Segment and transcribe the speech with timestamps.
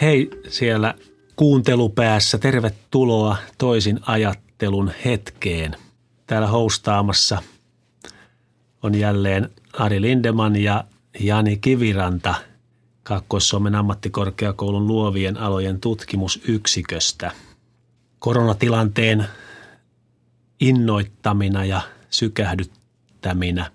[0.00, 0.94] Hei siellä
[1.36, 5.76] kuuntelupäässä, tervetuloa toisin ajattelun hetkeen.
[6.26, 7.42] Täällä hostaamassa
[8.82, 10.84] on jälleen Ari Lindeman ja
[11.20, 12.34] Jani Kiviranta
[13.02, 17.30] Kaakkois-Suomen ammattikorkeakoulun luovien alojen tutkimusyksiköstä.
[18.18, 19.26] Koronatilanteen
[20.60, 21.80] innoittamina ja
[22.10, 23.70] sykähdyttäminä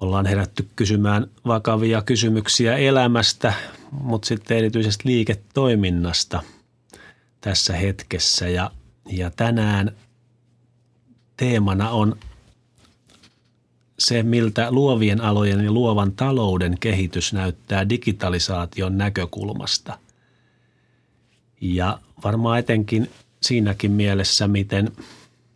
[0.00, 3.52] ollaan herätty kysymään vakavia kysymyksiä elämästä,
[3.90, 6.42] mutta sitten erityisesti liiketoiminnasta
[7.40, 8.48] tässä hetkessä.
[8.48, 8.70] Ja,
[9.06, 9.96] ja tänään
[11.36, 12.16] teemana on
[13.98, 19.98] se, miltä luovien alojen ja luovan talouden kehitys näyttää digitalisaation näkökulmasta.
[21.60, 23.10] Ja varmaan etenkin
[23.42, 24.92] siinäkin mielessä, miten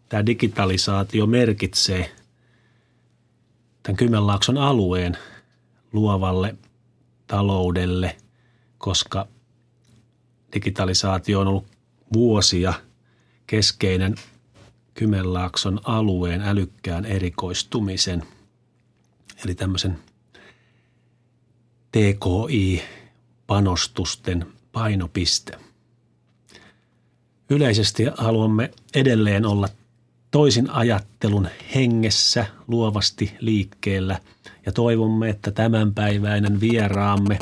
[0.08, 2.12] tämä digitalisaatio merkitsee
[3.82, 5.16] tämän Kymenlaakson alueen
[5.92, 6.54] luovalle
[7.26, 8.16] taloudelle,
[8.82, 9.26] koska
[10.54, 11.66] digitalisaatio on ollut
[12.12, 12.74] vuosia
[13.46, 14.14] keskeinen
[14.94, 18.22] Kymenlaakson alueen älykkään erikoistumisen,
[19.44, 19.98] eli tämmöisen
[21.92, 25.58] TKI-panostusten painopiste.
[27.50, 29.68] Yleisesti haluamme edelleen olla
[30.30, 34.20] toisin ajattelun hengessä luovasti liikkeellä
[34.66, 37.38] ja toivomme, että tämänpäiväinen vieraamme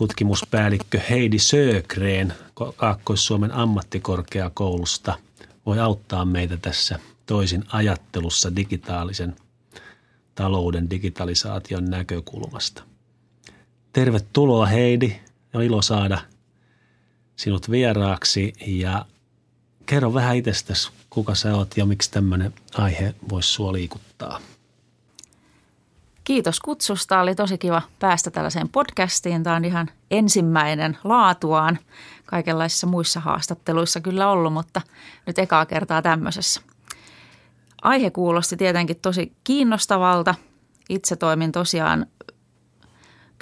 [0.00, 2.34] tutkimuspäällikkö Heidi Sögreen
[2.76, 5.18] Kaakkois-Suomen ammattikorkeakoulusta
[5.66, 9.36] voi auttaa meitä tässä toisin ajattelussa digitaalisen
[10.34, 12.82] talouden digitalisaation näkökulmasta.
[13.92, 15.16] Tervetuloa Heidi,
[15.54, 16.18] on ilo saada
[17.36, 19.06] sinut vieraaksi ja
[19.86, 24.40] kerro vähän itsestäsi, kuka sä oot ja miksi tämmöinen aihe voisi sua liikuttaa.
[26.24, 27.20] Kiitos kutsusta.
[27.20, 29.42] Oli tosi kiva päästä tällaiseen podcastiin.
[29.42, 31.78] Tämä on ihan ensimmäinen laatuaan.
[32.26, 34.80] Kaikenlaisissa muissa haastatteluissa kyllä ollut, mutta
[35.26, 36.60] nyt ekaa kertaa tämmöisessä.
[37.82, 40.34] Aihe kuulosti tietenkin tosi kiinnostavalta.
[40.88, 42.06] Itse toimin tosiaan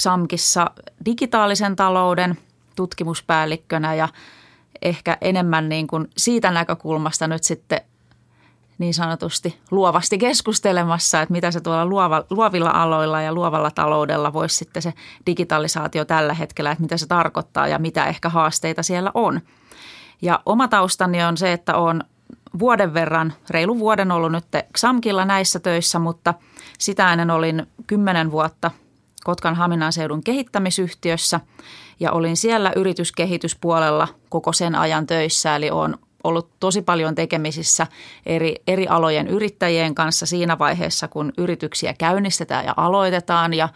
[0.00, 0.70] XAMKissa
[1.04, 2.38] digitaalisen talouden
[2.76, 4.08] tutkimuspäällikkönä ja
[4.82, 7.80] ehkä enemmän niin kuin siitä näkökulmasta nyt sitten
[8.78, 14.56] niin sanotusti luovasti keskustelemassa, että mitä se tuolla luova, luovilla aloilla ja luovalla taloudella voisi
[14.56, 14.92] sitten se
[15.26, 19.40] digitalisaatio tällä hetkellä, että mitä se tarkoittaa ja mitä ehkä haasteita siellä on.
[20.22, 22.04] Ja oma taustani on se, että olen
[22.58, 26.34] vuoden verran, reilu vuoden ollut nyt XAMKilla näissä töissä, mutta
[26.78, 28.70] sitä ennen olin kymmenen vuotta
[29.24, 31.40] Kotkan Haminan seudun kehittämisyhtiössä
[32.00, 37.86] ja olin siellä yrityskehityspuolella koko sen ajan töissä, eli olen ollut tosi paljon tekemisissä
[38.26, 43.68] eri, eri alojen yrittäjien kanssa siinä vaiheessa, kun yrityksiä käynnistetään ja aloitetaan ja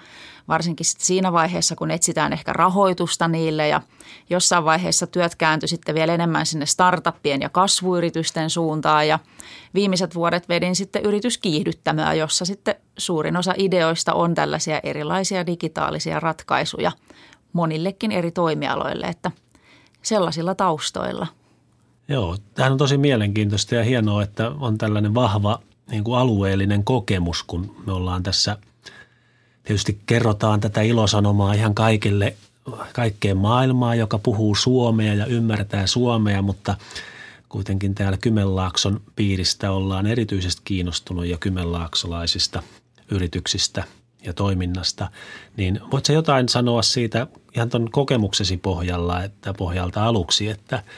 [0.49, 3.81] varsinkin siinä vaiheessa, kun etsitään ehkä rahoitusta niille ja
[4.31, 9.19] jossain vaiheessa työt kääntyi sitten vielä enemmän sinne startuppien ja kasvuyritysten suuntaan ja
[9.75, 16.93] viimeiset vuodet vedin sitten yrityskiihdyttämöä, jossa sitten suurin osa ideoista on tällaisia erilaisia digitaalisia ratkaisuja
[17.53, 19.31] monillekin eri toimialoille, että
[20.03, 21.27] sellaisilla taustoilla–
[22.09, 25.59] Joo, tämä on tosi mielenkiintoista ja hienoa, että on tällainen vahva
[25.91, 28.57] niin kuin alueellinen kokemus, kun me ollaan tässä,
[29.63, 32.37] tietysti kerrotaan tätä ilosanomaa ihan kaikille,
[32.93, 36.77] kaikkeen maailmaa, joka puhuu suomea ja ymmärtää suomea, mutta
[37.49, 42.63] kuitenkin täällä Kymenlaakson piiristä ollaan erityisesti kiinnostunut ja kymenlaaksolaisista
[43.11, 43.85] yrityksistä
[44.25, 45.09] ja toiminnasta,
[45.57, 50.83] niin voitko jotain sanoa siitä ihan tuon kokemuksesi pohjalla, että pohjalta aluksi, että–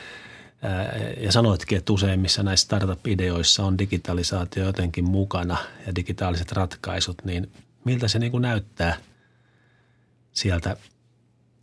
[1.21, 7.53] ja sanoitkin, että useimmissa näissä startup-ideoissa on digitalisaatio jotenkin mukana ja digitaaliset ratkaisut, niin
[7.85, 8.97] miltä se niin kuin näyttää
[10.33, 10.77] sieltä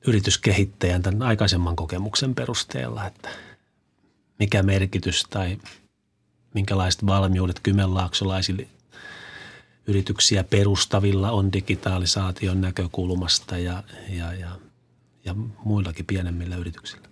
[0.07, 3.29] yrityskehittäjän tämän aikaisemman kokemuksen perusteella, että
[4.39, 5.57] mikä merkitys tai
[6.53, 8.67] minkälaiset valmiudet kymenlaaksolaisille
[9.87, 14.59] yrityksiä perustavilla on digitalisaation näkökulmasta ja, ja, ja,
[15.25, 17.10] ja muillakin pienemmillä yrityksillä?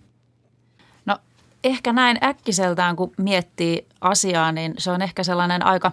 [1.64, 5.92] Ehkä näin äkkiseltään, kun miettii asiaa, niin se on ehkä sellainen aika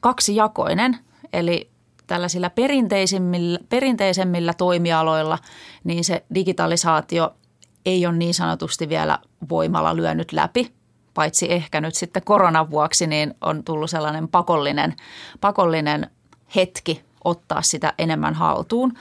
[0.00, 0.98] kaksijakoinen.
[1.32, 1.70] Eli
[2.06, 5.38] tällaisilla perinteisemmillä, perinteisemmillä toimialoilla,
[5.84, 7.34] niin se digitalisaatio
[7.86, 9.18] ei ole niin sanotusti vielä
[9.48, 10.72] voimalla lyönyt läpi,
[11.14, 14.96] paitsi ehkä nyt sitten koronan vuoksi, niin on tullut sellainen pakollinen,
[15.40, 16.10] pakollinen
[16.56, 18.92] hetki ottaa sitä enemmän haltuun.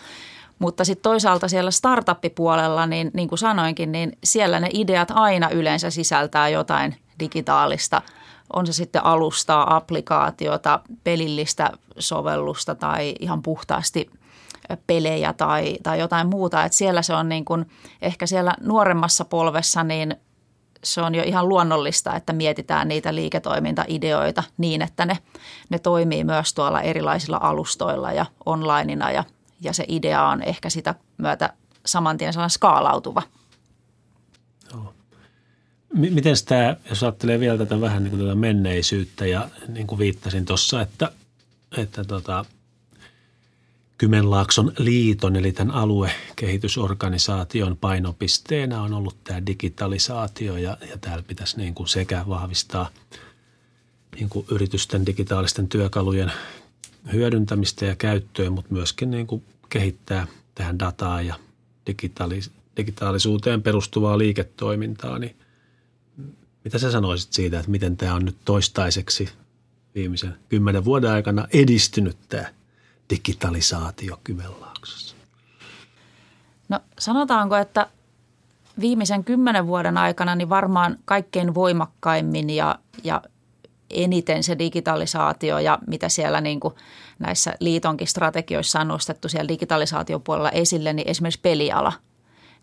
[0.59, 5.89] Mutta sitten toisaalta siellä startup-puolella, niin, niin kuin sanoinkin, niin siellä ne ideat aina yleensä
[5.89, 8.01] sisältää jotain digitaalista.
[8.53, 14.09] On se sitten alustaa, applikaatiota, pelillistä sovellusta tai ihan puhtaasti
[14.87, 16.63] pelejä tai, tai jotain muuta.
[16.63, 17.65] Että siellä se on niin kuin,
[18.01, 20.15] ehkä siellä nuoremmassa polvessa niin
[20.83, 25.17] se on jo ihan luonnollista, että mietitään niitä liiketoimintaideoita niin, että ne,
[25.69, 29.23] ne toimii myös tuolla erilaisilla alustoilla ja onlineina ja,
[29.61, 31.53] ja se idea on ehkä sitä myötä
[31.85, 33.21] saman tien sellainen skaalautuva.
[34.73, 34.93] Joo.
[35.93, 40.45] Miten tämä, jos ajattelee vielä tätä vähän niin kuin tätä menneisyyttä ja niin kuin viittasin
[40.45, 41.11] tuossa, että,
[41.77, 42.45] että tota,
[43.97, 51.75] Kymenlaakson liiton eli tämän aluekehitysorganisaation painopisteenä on ollut tämä digitalisaatio ja, ja täällä pitäisi niin
[51.75, 52.89] kuin sekä vahvistaa
[54.15, 56.31] niin kuin yritysten digitaalisten työkalujen
[57.13, 61.35] hyödyntämistä ja käyttöä, mutta myöskin niin kuin kehittää tähän dataa ja
[61.89, 65.35] digitaalis- digitaalisuuteen perustuvaa liiketoimintaa, niin
[66.63, 69.29] mitä sä sanoisit siitä, että miten tämä on nyt toistaiseksi
[69.95, 72.45] viimeisen kymmenen vuoden aikana edistynyt tämä
[73.09, 75.15] digitalisaatio Kymenlaaksossa?
[76.69, 77.87] No sanotaanko, että
[78.79, 83.21] viimeisen kymmenen vuoden aikana niin varmaan kaikkein voimakkaimmin ja, ja
[83.89, 86.73] eniten se digitalisaatio ja mitä siellä niin kuin
[87.19, 91.93] näissä liitonkin strategioissa on nostettu siellä digitalisaatiopuolella esille, niin esimerkiksi peliala.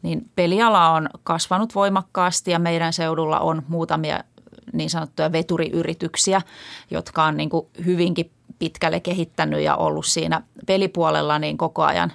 [0.03, 4.25] Niin peliala on kasvanut voimakkaasti ja meidän seudulla on muutamia
[4.73, 6.43] niin sanottuja veturiyrityksiä,
[6.91, 12.13] jotka on niin kuin hyvinkin pitkälle kehittänyt ja ollut siinä pelipuolella niin koko ajan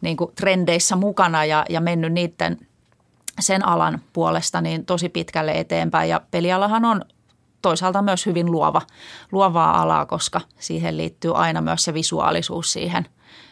[0.00, 2.58] niin kuin trendeissä mukana ja, ja mennyt niiden
[3.40, 6.10] sen alan puolesta niin tosi pitkälle eteenpäin.
[6.10, 7.04] Ja pelialahan on
[7.62, 8.82] toisaalta myös hyvin luova,
[9.32, 13.06] luovaa alaa, koska siihen liittyy aina myös se visuaalisuus siihen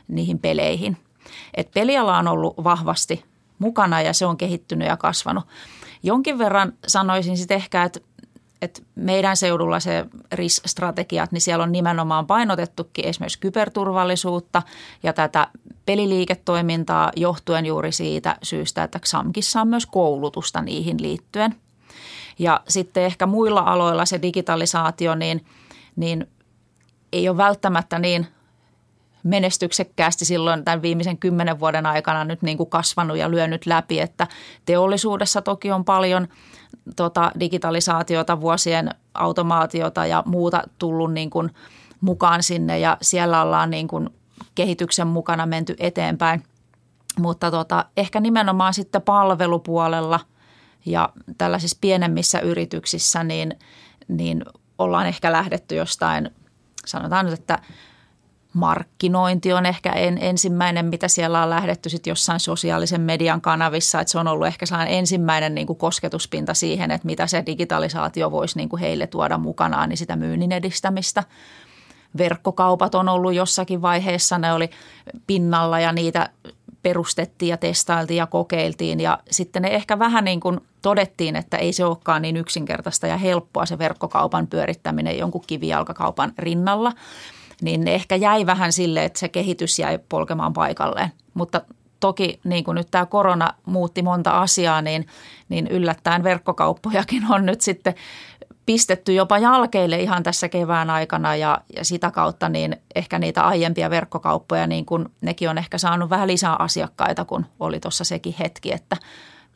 [0.08, 0.96] niihin peleihin.
[1.54, 3.24] Et peliala on ollut vahvasti
[3.58, 5.44] mukana ja se on kehittynyt ja kasvanut.
[6.02, 8.00] Jonkin verran sanoisin sitten ehkä, että
[8.62, 14.62] että meidän seudulla se RIS-strategiat, niin siellä on nimenomaan painotettukin esimerkiksi kyberturvallisuutta
[15.02, 15.48] ja tätä
[15.86, 21.54] peliliiketoimintaa johtuen juuri siitä syystä, että XAMKissa on myös koulutusta niihin liittyen.
[22.38, 25.46] Ja sitten ehkä muilla aloilla se digitalisaatio, niin,
[25.96, 26.26] niin
[27.12, 28.26] ei ole välttämättä niin
[29.22, 34.26] menestyksekkäästi silloin tämän viimeisen kymmenen vuoden aikana nyt niin kuin kasvanut ja lyönyt läpi, että
[34.66, 36.28] teollisuudessa toki on paljon–
[36.96, 41.50] tota, digitalisaatiota, vuosien automaatiota ja muuta tullut niin kuin
[42.00, 44.10] mukaan sinne ja siellä ollaan niin kuin
[44.54, 46.42] kehityksen mukana menty eteenpäin.
[47.18, 50.20] Mutta tota, ehkä nimenomaan sitten palvelupuolella
[50.86, 53.54] ja tällaisissa pienemmissä yrityksissä niin,
[54.08, 54.44] niin
[54.78, 56.30] ollaan ehkä lähdetty jostain,
[56.86, 57.58] sanotaan nyt, että–
[58.56, 64.00] markkinointi on ehkä en, ensimmäinen, mitä siellä on lähdetty sitten jossain sosiaalisen median kanavissa.
[64.00, 68.30] Että se on ollut ehkä sellainen ensimmäinen niin kuin kosketuspinta siihen, että mitä se digitalisaatio
[68.30, 71.24] voisi niin kuin heille tuoda mukanaan, niin sitä myynnin edistämistä.
[72.18, 74.70] Verkkokaupat on ollut jossakin vaiheessa, ne oli
[75.26, 76.30] pinnalla ja niitä
[76.88, 81.72] perustettiin ja testailtiin ja kokeiltiin ja sitten ne ehkä vähän niin kuin todettiin, että ei
[81.72, 86.92] se olekaan niin yksinkertaista ja helppoa se verkkokaupan pyörittäminen jonkun kivijalkakaupan rinnalla–
[87.62, 91.12] niin ne ehkä jäi vähän sille, että se kehitys jäi polkemaan paikalleen.
[91.34, 91.60] Mutta
[92.00, 95.06] toki niin kuin nyt tämä korona muutti monta asiaa, niin,
[95.48, 97.94] niin yllättäen verkkokauppojakin on nyt sitten
[98.66, 103.90] pistetty jopa jalkeille ihan tässä kevään aikana ja, ja sitä kautta niin ehkä niitä aiempia
[103.90, 108.72] verkkokauppoja, niin kun nekin on ehkä saanut vähän lisää asiakkaita, kun oli tuossa sekin hetki,
[108.72, 108.96] että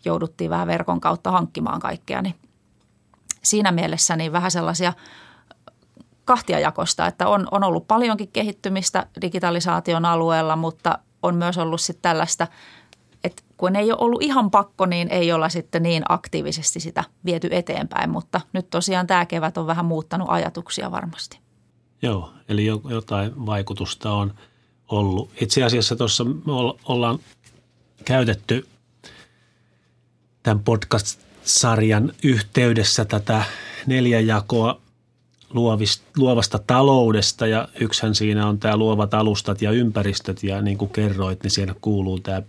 [0.05, 2.23] jouduttiin vähän verkon kautta hankkimaan kaikkea.
[2.23, 2.35] Niin
[3.43, 4.93] siinä mielessä niin vähän sellaisia–
[6.31, 12.47] kahtiajakosta, että on, on ollut paljonkin kehittymistä digitalisaation alueella, mutta on myös ollut sitten tällaista,
[13.61, 18.11] kun ei ole ollut ihan pakko, niin ei olla sitten niin aktiivisesti sitä viety eteenpäin,
[18.11, 21.39] mutta nyt tosiaan tämä kevät on vähän muuttanut ajatuksia varmasti.
[22.03, 24.35] Joo, eli jotain vaikutusta on
[24.89, 25.31] ollut.
[25.41, 26.53] Itse asiassa tuossa me
[26.85, 27.19] ollaan
[28.05, 28.67] käytetty
[30.43, 33.45] tämän podcast-sarjan yhteydessä tätä
[33.87, 34.81] neljäjakoa
[36.17, 41.43] luovista, taloudesta ja yksihän siinä on tämä luovat alustat ja ympäristöt ja niin kuin kerroit,
[41.43, 42.43] niin siellä kuuluu tämä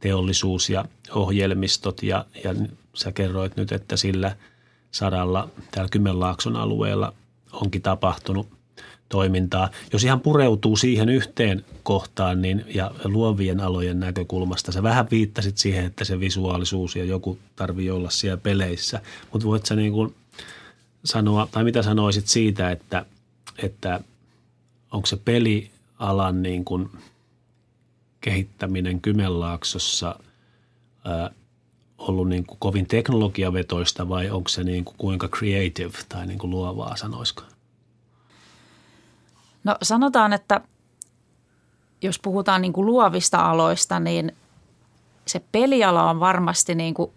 [0.00, 2.54] peliteollisuus ja ohjelmistot ja, ja
[2.94, 4.36] sä kerroit nyt, että sillä
[4.90, 7.12] saralla täällä Kymenlaakson alueella
[7.52, 8.48] onkin tapahtunut
[9.08, 9.70] toimintaa.
[9.92, 15.84] Jos ihan pureutuu siihen yhteen kohtaan niin, ja luovien alojen näkökulmasta, sä vähän viittasit siihen,
[15.84, 19.00] että se visuaalisuus ja joku tarvii olla siellä peleissä,
[19.32, 20.14] mutta voit sä niin kuin
[21.04, 23.06] sanoa, tai mitä sanoisit siitä, että,
[23.58, 24.00] että
[24.92, 26.90] onko se pelialan niin kuin
[28.20, 30.18] kehittäminen Kymenlaaksossa
[31.04, 31.30] ää,
[31.98, 36.50] ollut niin kuin kovin teknologiavetoista vai onko se niin kuin kuinka creative tai niin kuin
[36.50, 37.42] luovaa, sanoisiko?
[39.64, 40.60] No sanotaan, että–
[42.02, 44.32] jos puhutaan niin kuin luovista aloista, niin
[45.26, 47.10] se peliala on varmasti niin kuin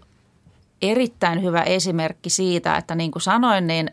[0.81, 3.91] erittäin hyvä esimerkki siitä, että niin kuin sanoin, niin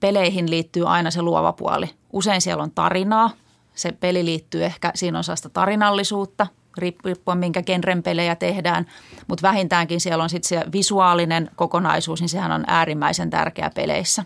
[0.00, 1.90] peleihin liittyy aina se luova puoli.
[2.12, 3.30] Usein siellä on tarinaa.
[3.78, 6.46] Se peli liittyy ehkä, siinä on sellaista tarinallisuutta,
[6.78, 8.86] riippuen minkä genren pelejä tehdään,
[9.26, 14.24] mutta vähintäänkin siellä on sitten se visuaalinen kokonaisuus, niin sehän on äärimmäisen tärkeä peleissä.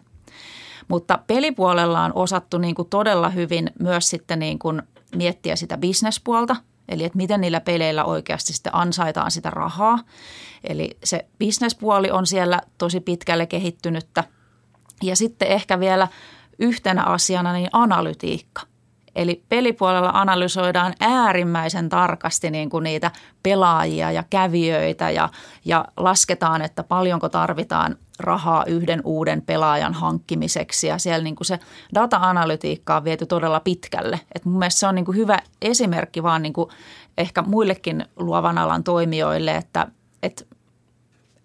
[0.89, 4.83] Mutta pelipuolella on osattu niin kuin todella hyvin myös sitten niin kuin
[5.17, 6.57] miettiä sitä bisnespuolta,
[6.89, 9.99] eli että miten niillä peleillä oikeasti sitten ansaitaan sitä rahaa.
[10.65, 14.25] Eli se bisnespuoli on siellä tosi pitkälle kehittynyttä.
[15.03, 16.09] Ja sitten ehkä vielä
[16.59, 18.72] yhtenä asiana niin analytiikka.
[19.17, 23.11] Eli pelipuolella analysoidaan äärimmäisen tarkasti niin kuin niitä
[23.43, 25.29] pelaajia ja kävijöitä ja,
[25.65, 30.87] ja lasketaan, että paljonko tarvitaan rahaa yhden uuden pelaajan hankkimiseksi.
[30.87, 31.59] Ja siellä niin kuin se
[31.95, 34.21] data-analytiikka on viety todella pitkälle.
[34.35, 36.71] Et mun mielestä se on niin kuin hyvä esimerkki vaan niin kuin
[37.19, 39.87] ehkä muillekin luovan alan toimijoille, että,
[40.23, 40.45] että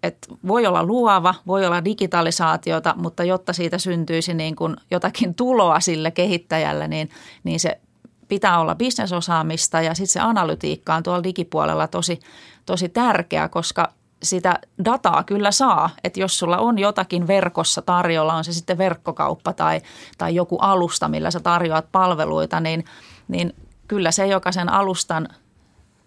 [0.02, 5.80] että voi olla luova, voi olla digitalisaatiota, mutta jotta siitä syntyisi niin kuin jotakin tuloa
[5.80, 7.10] sille kehittäjälle, niin,
[7.44, 7.80] niin se
[8.28, 12.20] pitää olla bisnesosaamista ja sitten se analytiikka on tuolla digipuolella tosi,
[12.66, 18.44] tosi tärkeä, koska sitä dataa kyllä saa, että jos sulla on jotakin verkossa tarjolla, on
[18.44, 19.80] se sitten verkkokauppa tai,
[20.18, 22.84] tai joku alusta, millä sä tarjoat palveluita, niin,
[23.28, 23.54] niin
[23.88, 25.28] kyllä se, joka sen alustan–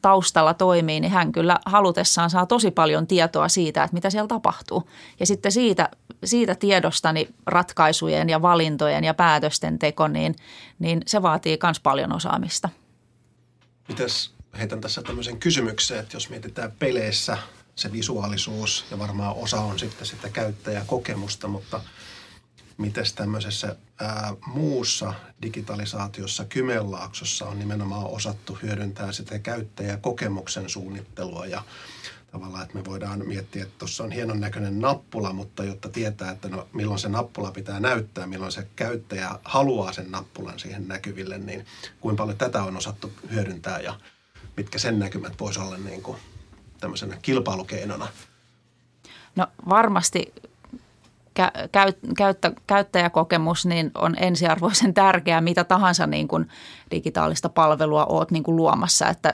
[0.01, 4.89] taustalla toimii, niin hän kyllä halutessaan saa tosi paljon tietoa siitä, että mitä siellä tapahtuu.
[5.20, 5.89] Ja sitten siitä,
[6.24, 10.36] siitä tiedostani ratkaisujen ja valintojen ja päätösten teko, niin,
[10.79, 12.70] niin se vaatii myös paljon osaamista.
[13.88, 17.38] Mites heitän tässä tämmöisen kysymyksen, että jos mietitään peleissä
[17.75, 21.81] se visuaalisuus ja varmaan osa on sitten sitä käyttäjäkokemusta, mutta–
[22.81, 31.63] miten tämmöisessä ää, muussa digitalisaatiossa Kymenlaaksossa on nimenomaan osattu hyödyntää sitä käyttäjäkokemuksen suunnittelua ja
[32.31, 36.50] tavallaan, että me voidaan miettiä, että tuossa on hienon näköinen nappula, mutta jotta tietää, että
[36.50, 41.65] no, milloin se nappula pitää näyttää, milloin se käyttäjä haluaa sen nappulan siihen näkyville, niin
[42.00, 44.00] kuinka paljon tätä on osattu hyödyntää ja
[44.57, 46.17] mitkä sen näkymät voisi olla niin kuin
[46.79, 48.07] tämmöisenä kilpailukeinona?
[49.35, 50.33] No varmasti
[52.17, 56.47] käyttä, käyttäjäkokemus niin on ensiarvoisen tärkeää, mitä tahansa niin kuin
[56.91, 59.33] digitaalista palvelua oot niin kuin luomassa, että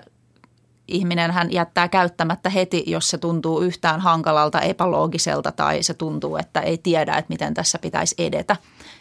[0.88, 6.62] ihminen hän jättää käyttämättä heti, jos se tuntuu yhtään hankalalta, epäloogiselta tai se tuntuu, että
[6.62, 8.56] ei tiedä, että miten tässä pitäisi edetä,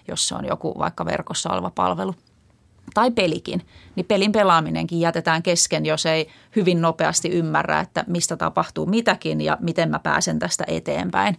[0.08, 2.14] jos se on joku vaikka verkossa oleva palvelu
[2.94, 8.86] tai pelikin, niin pelin pelaaminenkin jätetään kesken, jos ei hyvin nopeasti ymmärrä, että mistä tapahtuu
[8.86, 11.38] mitäkin ja miten mä pääsen tästä eteenpäin.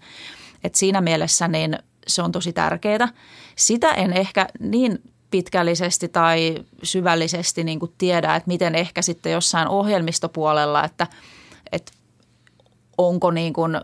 [0.63, 3.07] Et siinä mielessä niin se on tosi tärkeää.
[3.55, 9.67] Sitä en ehkä niin pitkällisesti tai syvällisesti niin kuin tiedä, että miten ehkä sitten jossain
[9.67, 11.07] ohjelmistopuolella, että,
[11.71, 11.91] että
[12.97, 13.81] onko niin kuin,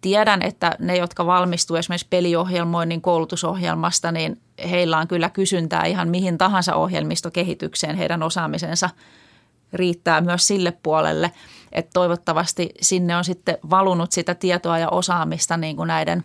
[0.00, 6.38] tiedän, että ne, jotka valmistuu esimerkiksi peliohjelmoinnin koulutusohjelmasta, niin heillä on kyllä kysyntää ihan mihin
[6.38, 7.96] tahansa ohjelmistokehitykseen.
[7.96, 8.90] Heidän osaamisensa
[9.72, 11.32] riittää myös sille puolelle–
[11.72, 16.24] että toivottavasti sinne on sitten valunut sitä tietoa ja osaamista niin kuin näiden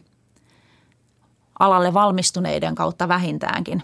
[1.59, 3.83] alalle valmistuneiden kautta vähintäänkin.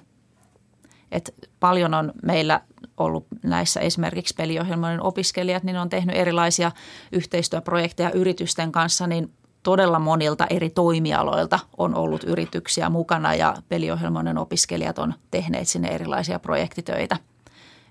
[1.11, 2.61] Et paljon on meillä
[2.97, 6.71] ollut näissä esimerkiksi peliohjelmoiden opiskelijat, niin on tehnyt erilaisia
[7.11, 14.99] yhteistyöprojekteja yritysten kanssa, niin todella monilta eri toimialoilta on ollut yrityksiä mukana ja peliohjelmoiden opiskelijat
[14.99, 17.17] on tehneet sinne erilaisia projektitöitä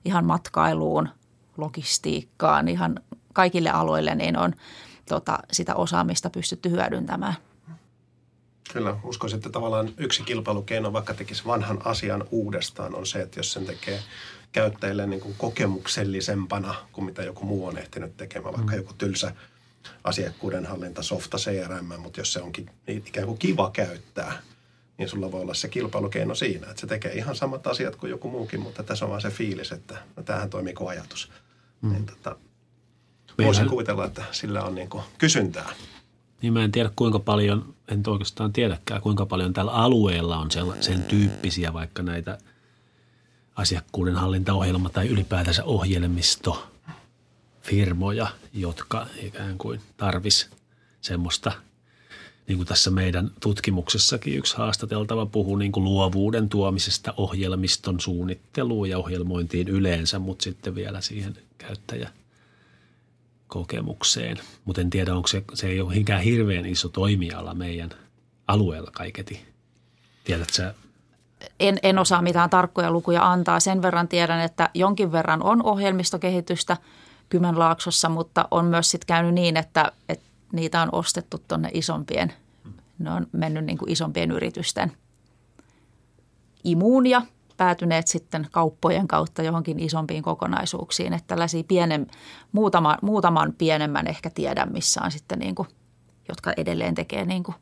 [0.04, 1.08] ihan matkailuun,
[1.56, 3.00] logistiikkaan, ihan
[3.32, 4.54] kaikille aloille niin on
[5.08, 7.34] tota, sitä osaamista pystytty hyödyntämään.
[8.72, 13.52] Kyllä, uskoisin, että tavallaan yksi kilpailukeino, vaikka tekisi vanhan asian uudestaan, on se, että jos
[13.52, 14.00] sen tekee
[14.52, 18.78] käyttäjille niin kuin kokemuksellisempana kuin mitä joku muu on ehtinyt tekemään, vaikka mm.
[18.78, 19.32] joku tylsä
[20.04, 24.42] asiakkuuden hallinta, softa, CRM, mutta jos se onkin ikään kuin kiva käyttää,
[24.98, 28.30] niin sulla voi olla se kilpailukeino siinä, että se tekee ihan samat asiat kuin joku
[28.30, 31.32] muukin, mutta tässä on vaan se fiilis, että no tämähän toimii kuin ajatus.
[31.82, 31.92] Mm.
[31.92, 32.36] Niin, tota,
[33.38, 35.72] Voisin kuvitella, että sillä on niin kuin kysyntää.
[36.42, 40.64] Niin mä en tiedä kuinka paljon, en oikeastaan tiedäkään kuinka paljon tällä alueella on sen,
[40.80, 42.38] sen tyyppisiä vaikka näitä
[43.56, 50.50] asiakkuuden hallintaohjelma tai ylipäätänsä ohjelmistofirmoja, jotka ikään kuin tarvis
[51.00, 51.52] semmoista,
[52.48, 58.98] niin kuin tässä meidän tutkimuksessakin yksi haastateltava puhuu niin kuin luovuuden tuomisesta ohjelmiston suunnitteluun ja
[58.98, 62.10] ohjelmointiin yleensä, mutta sitten vielä siihen käyttäjä–
[63.52, 64.36] kokemukseen.
[64.64, 67.90] Mutta en tiedä, onko se, se ei ole hinkään hirveän iso toimiala meidän
[68.48, 69.46] alueella kaiketi.
[70.24, 70.74] Tiedätkö
[71.60, 73.60] en, en osaa mitään tarkkoja lukuja antaa.
[73.60, 76.76] Sen verran tiedän, että jonkin verran on ohjelmistokehitystä
[77.28, 82.32] Kymenlaaksossa, mutta on myös sitten käynyt niin, että, että niitä on ostettu tuonne isompien,
[82.98, 84.92] ne on mennyt niin kuin isompien yritysten
[86.64, 87.22] imuun ja
[87.56, 91.12] päätyneet sitten kauppojen kautta johonkin isompiin kokonaisuuksiin.
[91.12, 92.06] Että tällaisia pienen,
[92.52, 95.68] muutaman, muutaman pienemmän ehkä tiedän, missä on sitten niin kuin,
[96.28, 97.54] jotka edelleen tekee niin kuin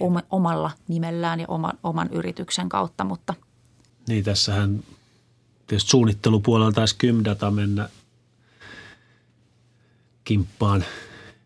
[0.00, 0.22] niin.
[0.30, 3.34] omalla nimellään ja oman, oman yrityksen kautta, mutta–
[4.10, 4.82] niin, tässähän
[5.66, 7.88] tietysti suunnittelupuolella taisi Kymdata mennä
[10.24, 10.84] kimppaan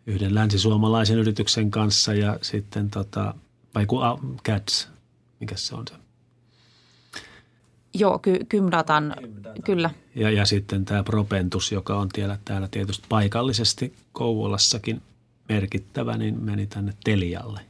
[0.06, 3.34] yhden länsisuomalaisen yrityksen kanssa ja sitten tota,
[3.74, 4.00] vai kun
[4.44, 4.88] CADS,
[5.40, 5.94] mikä se on se?
[7.94, 9.90] Joo, ky- Kymdatan, Kymdatan, kyllä.
[10.14, 15.02] Ja, ja sitten tämä Propentus, joka on täällä, täällä tietysti paikallisesti Kouvolassakin
[15.48, 17.60] merkittävä, niin meni tänne Telialle.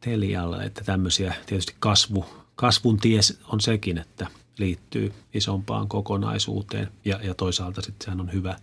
[0.00, 2.24] Telialle, että tämmöisiä tietysti kasvu,
[2.54, 3.20] kasvun tie
[3.52, 4.26] on sekin, että
[4.58, 8.56] liittyy isompaan kokonaisuuteen ja, ja toisaalta sitten sehän on hyvä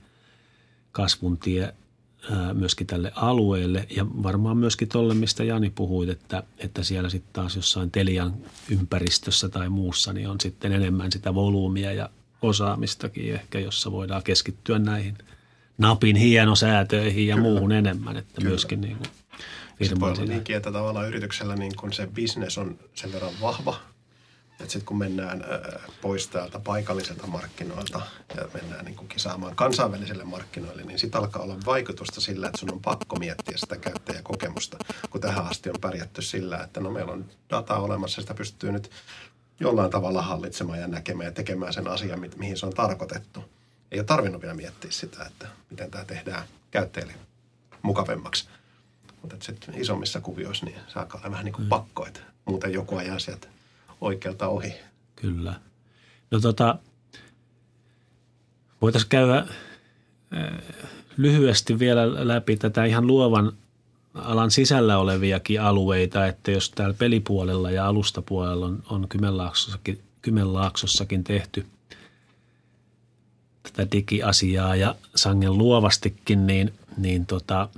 [0.91, 1.73] kasvun tie
[2.53, 7.55] myöskin tälle alueelle ja varmaan myöskin tuolle, mistä Jani puhui, että, että siellä sitten taas
[7.55, 8.33] jossain Telian
[8.69, 12.09] ympäristössä tai muussa niin on sitten enemmän sitä volyymia ja
[12.41, 15.17] osaamistakin ehkä, jossa voidaan keskittyä näihin
[15.77, 17.49] napin hienosäätöihin ja Kyllä.
[17.49, 18.49] muuhun enemmän, että Kyllä.
[18.49, 22.79] myöskin niin kuin se voi olla niinkin, että tavallaan yrityksellä niin kun se business on
[22.93, 23.75] sen verran vahva,
[24.59, 25.45] sitten kun mennään
[26.01, 28.01] pois täältä paikalliselta markkinoilta
[28.35, 32.73] ja mennään niin kuin kisaamaan kansainväliselle markkinoille, niin sitten alkaa olla vaikutusta sillä, että sun
[32.73, 34.77] on pakko miettiä sitä käyttäjäkokemusta,
[35.09, 38.91] kun tähän asti on pärjätty sillä, että no meillä on data olemassa, sitä pystyy nyt
[39.59, 43.43] jollain tavalla hallitsemaan ja näkemään ja tekemään sen asian, mihin se on tarkoitettu.
[43.91, 47.13] Ei ole tarvinnut vielä miettiä sitä, että miten tämä tehdään käyttäjille
[47.81, 48.49] mukavemmaksi.
[49.21, 51.69] Mutta sitten isommissa kuvioissa niin se alkaa olla vähän niin kuin mm.
[51.69, 53.47] pakko, että muuten joku ajaa sieltä
[54.01, 54.73] oikealta ohi.
[55.15, 55.53] Kyllä.
[56.31, 56.79] No tota,
[58.81, 59.47] voitaisiin käydä äh,
[61.17, 63.51] lyhyesti vielä läpi tätä ihan luovan
[64.13, 71.65] alan sisällä oleviakin alueita, että jos täällä pelipuolella ja alustapuolella on, on Kymenlaaksossakin, Kymenlaaksossakin tehty
[73.63, 77.69] tätä digiasiaa ja sangen luovastikin, niin, niin tota,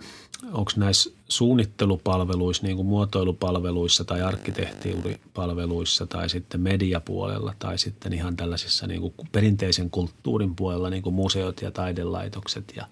[0.46, 8.88] onko näissä suunnittelupalveluissa, niin kuin muotoilupalveluissa tai arkkitehtuuripalveluissa tai sitten mediapuolella tai sitten ihan tällaisissa
[8.88, 12.86] niin kuin perinteisen kulttuurin puolella, niin kuin museot ja taidelaitokset ja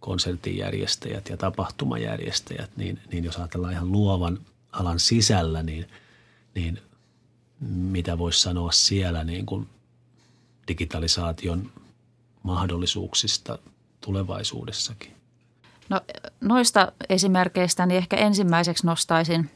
[0.00, 4.38] konsertinjärjestäjät ja tapahtumajärjestäjät, niin, niin jos ajatellaan ihan luovan
[4.72, 5.86] alan sisällä, niin,
[6.54, 6.78] niin
[7.70, 9.68] mitä voisi sanoa siellä niin kuin
[10.68, 11.70] digitalisaation
[12.42, 13.58] mahdollisuuksista
[14.00, 15.19] tulevaisuudessakin?
[15.90, 16.00] No,
[16.40, 19.50] noista esimerkkeistä niin ehkä ensimmäiseksi nostaisin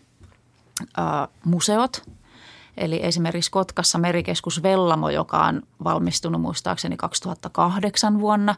[0.99, 2.03] ä, museot.
[2.77, 8.55] Eli esimerkiksi Kotkassa merikeskus Vellamo, joka on valmistunut muistaakseni 2008 vuonna.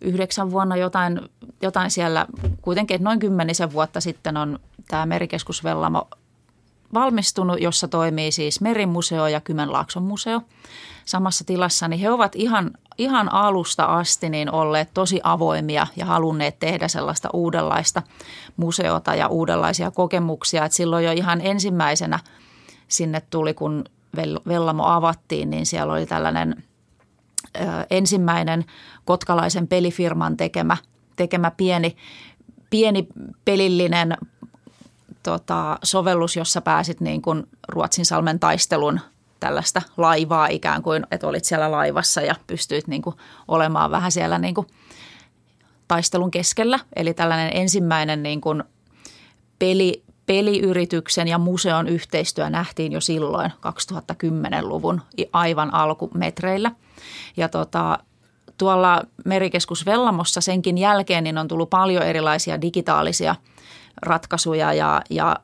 [0.00, 1.20] Yhdeksän vuonna jotain,
[1.62, 2.26] jotain siellä,
[2.62, 6.08] kuitenkin noin kymmenisen vuotta sitten on tämä merikeskus Vellamo
[6.94, 10.40] valmistunut, jossa toimii siis Merimuseo ja Kymenlaakson museo
[11.04, 16.58] samassa tilassa, niin he ovat ihan, ihan alusta asti niin olleet tosi avoimia ja halunneet
[16.58, 18.02] tehdä sellaista uudenlaista
[18.56, 20.64] museota ja uudenlaisia kokemuksia.
[20.64, 22.18] Et silloin jo ihan ensimmäisenä
[22.88, 23.84] sinne tuli, kun
[24.48, 26.64] Vellamo avattiin, niin siellä oli tällainen
[27.56, 28.64] ö, ensimmäinen
[29.04, 30.76] kotkalaisen pelifirman tekemä,
[31.16, 31.96] tekemä pieni,
[32.70, 33.06] pieni
[33.44, 34.16] pelillinen
[35.22, 39.00] tota, sovellus, jossa pääsit niin kuin Ruotsin salmen taistelun
[39.40, 43.16] tällaista laivaa ikään kuin, että olit siellä laivassa ja pystyit niin kuin
[43.48, 44.66] olemaan vähän siellä niin kuin
[45.88, 46.78] taistelun keskellä.
[46.96, 48.64] Eli tällainen ensimmäinen niin kuin
[49.58, 55.00] peli, peliyrityksen ja museon yhteistyö nähtiin jo silloin 2010-luvun
[55.32, 56.72] aivan alkumetreillä.
[57.36, 57.98] Ja tota,
[58.58, 63.34] tuolla Merikeskus Vellamossa senkin jälkeen niin on tullut paljon erilaisia digitaalisia–
[64.02, 65.36] ratkaisuja ja, ja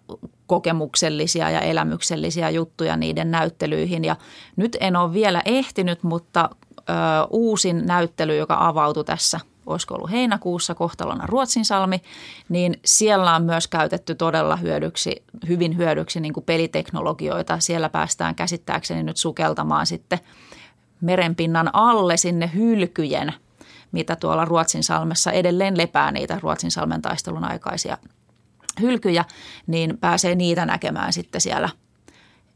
[0.46, 4.04] kokemuksellisia ja elämyksellisiä juttuja niiden näyttelyihin.
[4.04, 4.16] Ja
[4.56, 6.92] nyt en ole vielä ehtinyt, mutta ö,
[7.30, 12.02] uusin näyttely, joka avautui tässä, olisiko ollut heinäkuussa kohtalona Ruotsinsalmi,
[12.48, 17.58] niin siellä on myös käytetty todella hyödyksi, hyvin hyödyksi niin peliteknologioita.
[17.58, 20.18] Siellä päästään käsittääkseni nyt sukeltamaan sitten
[21.00, 23.34] merenpinnan alle sinne hylkyjen,
[23.92, 27.98] mitä tuolla Ruotsinsalmessa edelleen lepää niitä Ruotsinsalmen taistelun aikaisia
[28.80, 29.24] hylkyjä,
[29.66, 31.68] niin pääsee niitä näkemään sitten siellä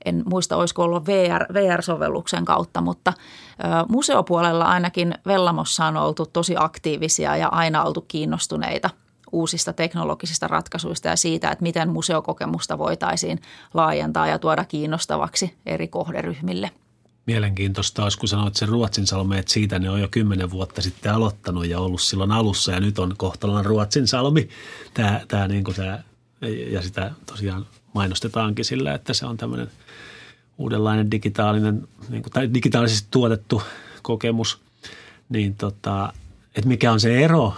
[0.04, 6.54] en muista, olisiko ollut VR, VR-sovelluksen kautta, mutta ö, museopuolella ainakin Vellamossa on oltu tosi
[6.58, 8.90] aktiivisia ja aina oltu kiinnostuneita
[9.32, 13.40] uusista teknologisista ratkaisuista ja siitä, että miten museokokemusta voitaisiin
[13.74, 16.70] laajentaa ja tuoda kiinnostavaksi eri kohderyhmille.
[17.26, 21.14] Mielenkiintoista olisi, kun sanoit sen Ruotsin salme, että siitä ne on jo kymmenen vuotta sitten
[21.14, 24.48] aloittanut ja ollut silloin alussa ja nyt on kohtalona Ruotsin salmi.
[24.94, 26.02] Tämä, tämä, niin kuin tämä,
[26.48, 29.70] ja sitä tosiaan mainostetaankin sillä, että se on tämmöinen
[30.59, 33.62] uudenlainen digitaalinen, niin kuin, tai digitaalisesti tuotettu
[34.02, 34.61] kokemus.
[35.28, 36.12] Niin tota,
[36.55, 37.55] että mikä on se ero,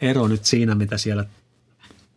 [0.00, 1.24] ero nyt siinä, mitä siellä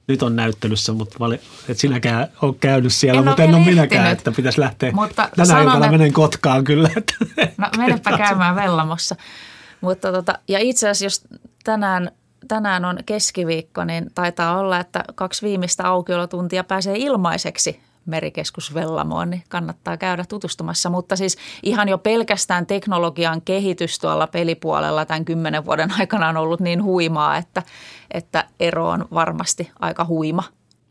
[0.07, 4.11] nyt on näyttelyssä, mutta vali, et sinäkään ole käynyt siellä, en mutta en ole minäkään,
[4.11, 4.91] että pitäisi lähteä.
[4.91, 5.91] Mutta Tänä iltana että...
[5.91, 6.89] menen Kotkaan kyllä.
[7.57, 9.15] No menepä käymään Vellamossa.
[9.81, 12.11] Mutta tota, ja itse asiassa jos tänään,
[12.47, 19.43] tänään on keskiviikko, niin taitaa olla, että kaksi viimeistä aukiolotuntia pääsee ilmaiseksi merikeskus Vellamoon, niin
[19.49, 20.89] kannattaa käydä tutustumassa.
[20.89, 26.59] Mutta siis ihan jo pelkästään teknologian kehitys tuolla pelipuolella tämän kymmenen vuoden aikana on ollut
[26.59, 27.63] niin huimaa, että,
[28.11, 30.43] että ero on varmasti aika huima.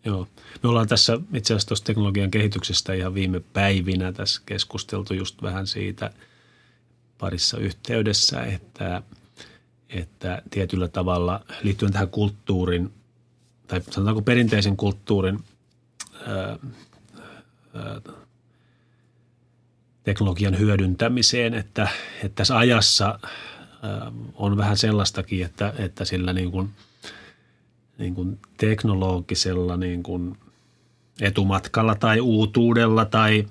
[0.04, 0.26] Joo.
[0.62, 5.66] Me ollaan tässä itse asiassa tuosta teknologian kehityksestä ihan viime päivinä tässä keskusteltu just vähän
[5.66, 6.10] siitä
[7.18, 9.02] parissa yhteydessä, että,
[9.94, 12.92] että tietyllä tavalla liittyen tähän kulttuurin
[13.66, 15.38] tai sanotaanko perinteisen kulttuurin
[20.04, 23.18] teknologian hyödyntämiseen, että, että tässä ajassa
[24.34, 26.70] on vähän sellaistakin, että, että sillä niin kuin,
[27.98, 30.36] niin kuin teknologisella niin kuin
[31.20, 33.46] etumatkalla tai uutuudella tai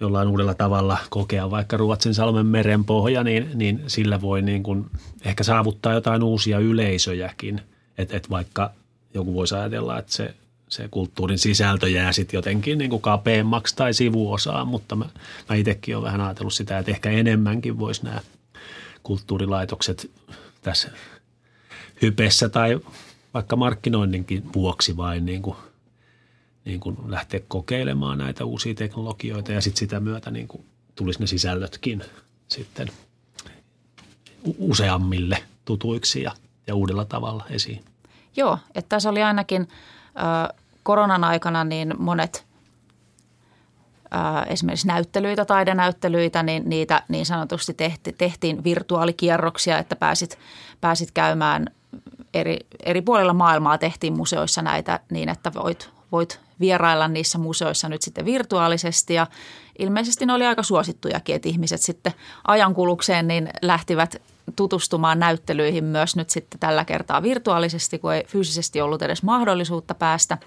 [0.00, 4.86] jollain uudella tavalla kokea vaikka Ruotsin salmen merenpohja, niin, niin sillä voi niin kuin
[5.24, 7.60] ehkä saavuttaa jotain uusia yleisöjäkin.
[7.98, 8.70] Että et vaikka
[9.14, 10.34] joku voisi ajatella, että se
[10.68, 15.04] se kulttuurin sisältö jää sitten jotenkin niin kuin kapeammaksi tai sivuosaan, mutta mä,
[15.48, 18.20] mä itsekin olen vähän ajatellut sitä, että ehkä enemmänkin voisi nämä
[19.02, 20.10] kulttuurilaitokset
[20.62, 20.90] tässä
[22.02, 22.80] hypessä tai
[23.34, 25.56] vaikka markkinoinninkin vuoksi vain niin kuin,
[26.66, 31.26] niin kuin lähteä kokeilemaan näitä uusia teknologioita ja sitten sitä myötä niin kuin tulisi ne
[31.26, 32.02] sisällötkin
[32.48, 32.88] sitten
[34.58, 36.32] useammille tutuiksi ja,
[36.66, 37.84] ja uudella tavalla esiin.
[38.36, 39.68] Joo, että tässä oli ainakin–
[40.86, 42.46] koronan aikana niin monet
[44.46, 50.38] esimerkiksi näyttelyitä, taidenäyttelyitä, niin niitä niin sanotusti tehti, tehtiin virtuaalikierroksia, että pääsit,
[50.80, 51.66] pääsit käymään
[52.34, 58.02] eri, eri puolilla maailmaa tehtiin museoissa näitä niin, että voit, voit vierailla niissä museoissa nyt
[58.02, 59.26] sitten virtuaalisesti ja
[59.78, 62.12] ilmeisesti ne oli aika suosittujakin, että ihmiset sitten
[62.46, 64.22] ajankulukseen niin lähtivät
[64.56, 70.38] tutustumaan näyttelyihin myös nyt sitten tällä kertaa virtuaalisesti, kun ei fyysisesti ollut edes mahdollisuutta päästä.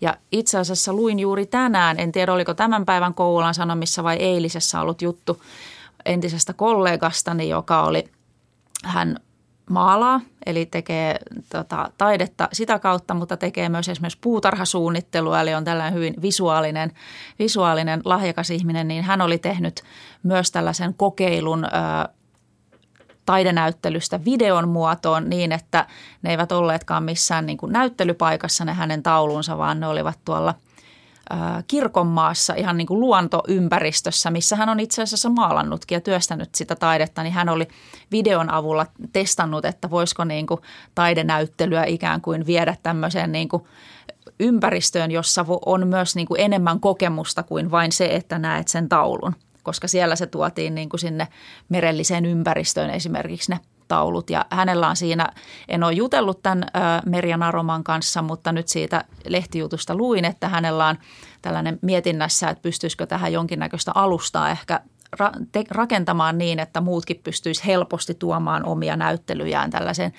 [0.00, 4.80] Ja itse asiassa luin juuri tänään, en tiedä oliko tämän päivän Kouvolan Sanomissa vai eilisessä
[4.80, 5.42] ollut juttu
[6.04, 8.04] entisestä kollegastani, joka oli,
[8.84, 9.20] hän
[9.72, 11.18] maalaa, eli tekee
[11.52, 16.92] tota, taidetta sitä kautta, mutta tekee myös esimerkiksi puutarhasuunnittelua, eli on tällainen hyvin visuaalinen,
[17.38, 19.82] visuaalinen lahjakas ihminen, niin hän oli tehnyt
[20.22, 21.68] myös tällaisen kokeilun ö,
[23.26, 25.86] taidenäyttelystä videon muotoon niin, että
[26.22, 30.54] ne eivät olleetkaan missään niin kuin näyttelypaikassa ne hänen taulunsa, vaan ne olivat tuolla
[31.66, 37.22] kirkonmaassa ihan niin kuin luontoympäristössä, missä hän on itse asiassa maalannutkin ja työstänyt sitä taidetta,
[37.22, 37.68] niin hän oli
[38.10, 40.60] videon avulla testannut, että voisiko niin kuin
[40.94, 43.62] taidenäyttelyä ikään kuin viedä tämmöiseen niin kuin
[44.40, 49.34] ympäristöön, jossa on myös niin kuin enemmän kokemusta kuin vain se, että näet sen taulun.
[49.62, 51.28] Koska siellä se tuotiin niin kuin sinne
[51.68, 54.30] merelliseen ympäristöön esimerkiksi ne taulut.
[54.30, 55.28] Ja hänellä on siinä,
[55.68, 56.64] en ole jutellut tämän
[57.06, 60.98] Merjan Aroman kanssa, mutta nyt siitä lehtijutusta luin, että hänellä on
[61.42, 64.80] tällainen mietinnässä, että pystyisikö tähän jonkinnäköistä alustaa ehkä
[65.70, 70.12] rakentamaan niin, että muutkin pystyisivät helposti tuomaan omia näyttelyjään tällaisen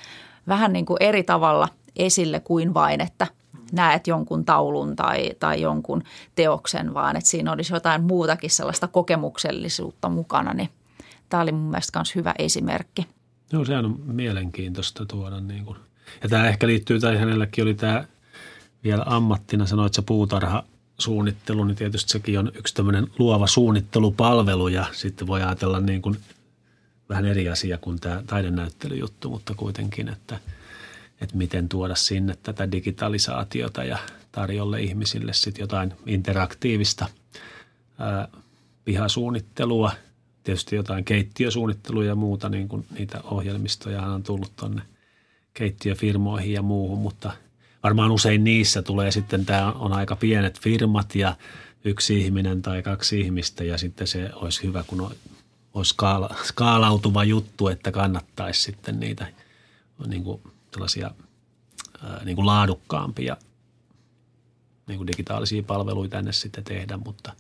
[0.48, 3.28] vähän niin kuin eri tavalla esille kuin vain, että–
[3.74, 6.04] näet jonkun taulun tai, tai jonkun
[6.36, 10.70] teoksen, vaan että siinä olisi jotain muutakin sellaista kokemuksellisuutta mukana, niin
[11.30, 13.08] tämä oli mun mielestä myös hyvä esimerkki.
[13.54, 15.40] Joo, sehän on mielenkiintoista tuoda.
[15.40, 15.78] Niin kuin.
[16.24, 18.06] Ja tämä ehkä liittyy, tai hänelläkin oli tämä
[18.84, 20.64] vielä ammattina, sanoit se puutarha
[20.98, 26.18] suunnittelu, niin tietysti sekin on yksi tämmöinen luova suunnittelupalvelu ja sitten voi ajatella niin kuin
[27.10, 30.40] vähän eri asia kuin tämä taidenäyttelyjuttu, mutta kuitenkin, että–
[31.24, 33.98] että miten tuoda sinne tätä digitalisaatiota ja
[34.32, 37.08] tarjolle ihmisille sitten jotain interaktiivista
[38.00, 38.28] ää,
[38.86, 39.92] pihasuunnittelua,
[40.44, 44.82] tietysti jotain keittiösuunnittelua ja muuta, niin kuin niitä ohjelmistoja on tullut tuonne
[45.54, 47.32] keittiöfirmoihin ja muuhun, mutta
[47.84, 51.36] varmaan usein niissä tulee sitten, tämä on aika pienet firmat ja
[51.86, 55.16] yksi ihminen tai kaksi ihmistä ja sitten se olisi hyvä, kun
[55.74, 59.28] olisi skaala, skaalautuva juttu, että kannattaisi sitten niitä
[60.08, 61.12] niin kuin tällaisia
[62.26, 63.38] niin kuin laadukkaampia
[64.88, 67.34] niin kuin digitaalisia palveluita tänne sitten tehdä, mutta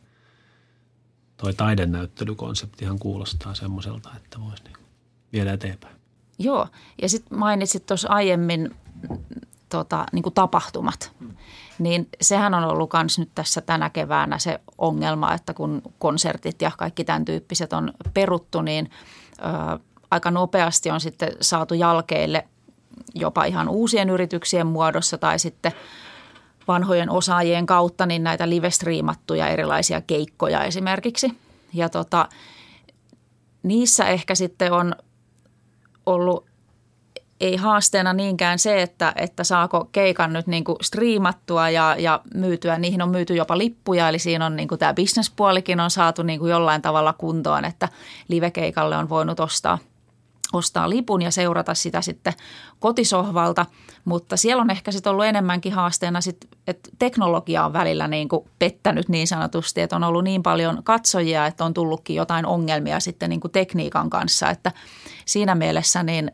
[1.38, 4.78] toi taidenäyttelykonseptihan kuulostaa semmoiselta, että voisi niin
[5.34, 5.96] viedä eteenpäin.
[6.39, 6.67] Joo,
[7.02, 8.76] ja sitten mainitsit tuossa aiemmin
[9.69, 11.12] tota, niin kuin tapahtumat.
[11.19, 11.36] Hmm.
[11.80, 16.72] Niin sehän on ollut myös nyt tässä tänä keväänä se ongelma, että kun konsertit ja
[16.78, 18.91] kaikki tämän tyyppiset on peruttu, niin
[19.39, 19.80] ö,
[20.12, 22.48] aika nopeasti on sitten saatu jalkeille
[23.15, 25.72] jopa ihan uusien yrityksien muodossa tai sitten
[26.67, 31.38] vanhojen osaajien kautta niin näitä live-striimattuja erilaisia keikkoja esimerkiksi.
[31.73, 32.30] Ja tota,
[33.63, 34.95] niissä ehkä sitten on
[36.06, 36.45] ollut
[37.41, 42.80] ei haasteena niinkään se, että, että saako keikan nyt niin kuin striimattua ja, ja myytyä.
[42.80, 46.39] Niihin on myyty jopa lippuja, eli siinä on niin kuin tämä bisnespuolikin on saatu niin
[46.39, 47.89] kuin jollain tavalla kuntoon, että
[48.28, 49.78] livekeikalle on voinut ostaa–
[50.53, 52.33] ostaa lipun ja seurata sitä sitten
[52.79, 53.65] kotisohvalta,
[54.05, 56.37] mutta siellä on ehkä sitten ollut enemmänkin haasteena, sit,
[56.67, 61.45] että teknologia on välillä niin kuin pettänyt niin sanotusti, että on ollut niin paljon katsojia,
[61.45, 64.71] että on tullutkin jotain ongelmia sitten niin kuin tekniikan kanssa, että
[65.25, 66.31] siinä mielessä niin,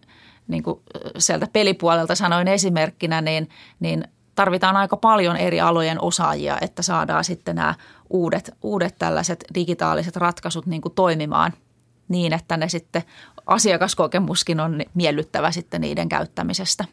[0.47, 0.79] niin kuin
[1.17, 4.03] sieltä pelipuolelta sanoin esimerkkinä, niin, niin
[4.35, 7.75] tarvitaan aika paljon eri alojen osaajia, että saadaan sitten nämä
[8.09, 11.53] uudet, uudet tällaiset digitaaliset ratkaisut niin kuin toimimaan–
[12.09, 13.03] niin, että ne sitten
[13.49, 16.85] asiakaskokemuskin on miellyttävä sitten niiden käyttämisestä.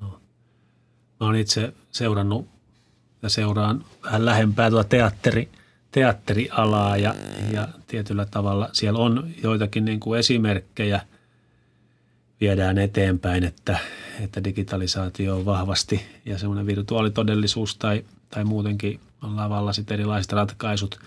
[0.00, 2.48] Mä olen itse seurannut
[3.22, 5.48] ja seuraan vähän lähempää tuota teatteri,
[5.90, 7.14] teatterialaa ja,
[7.52, 11.00] ja tietyllä tavalla siellä on joitakin niin kuin esimerkkejä
[12.40, 13.78] viedään eteenpäin, että,
[14.20, 21.00] että digitalisaatio on vahvasti ja semmoinen virtuaalitodellisuus tai, tai muutenkin on lavalla sitten erilaiset ratkaisut–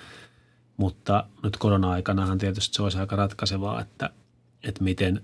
[0.78, 4.10] mutta nyt korona-aikanahan tietysti se olisi aika ratkaisevaa, että,
[4.64, 5.24] että miten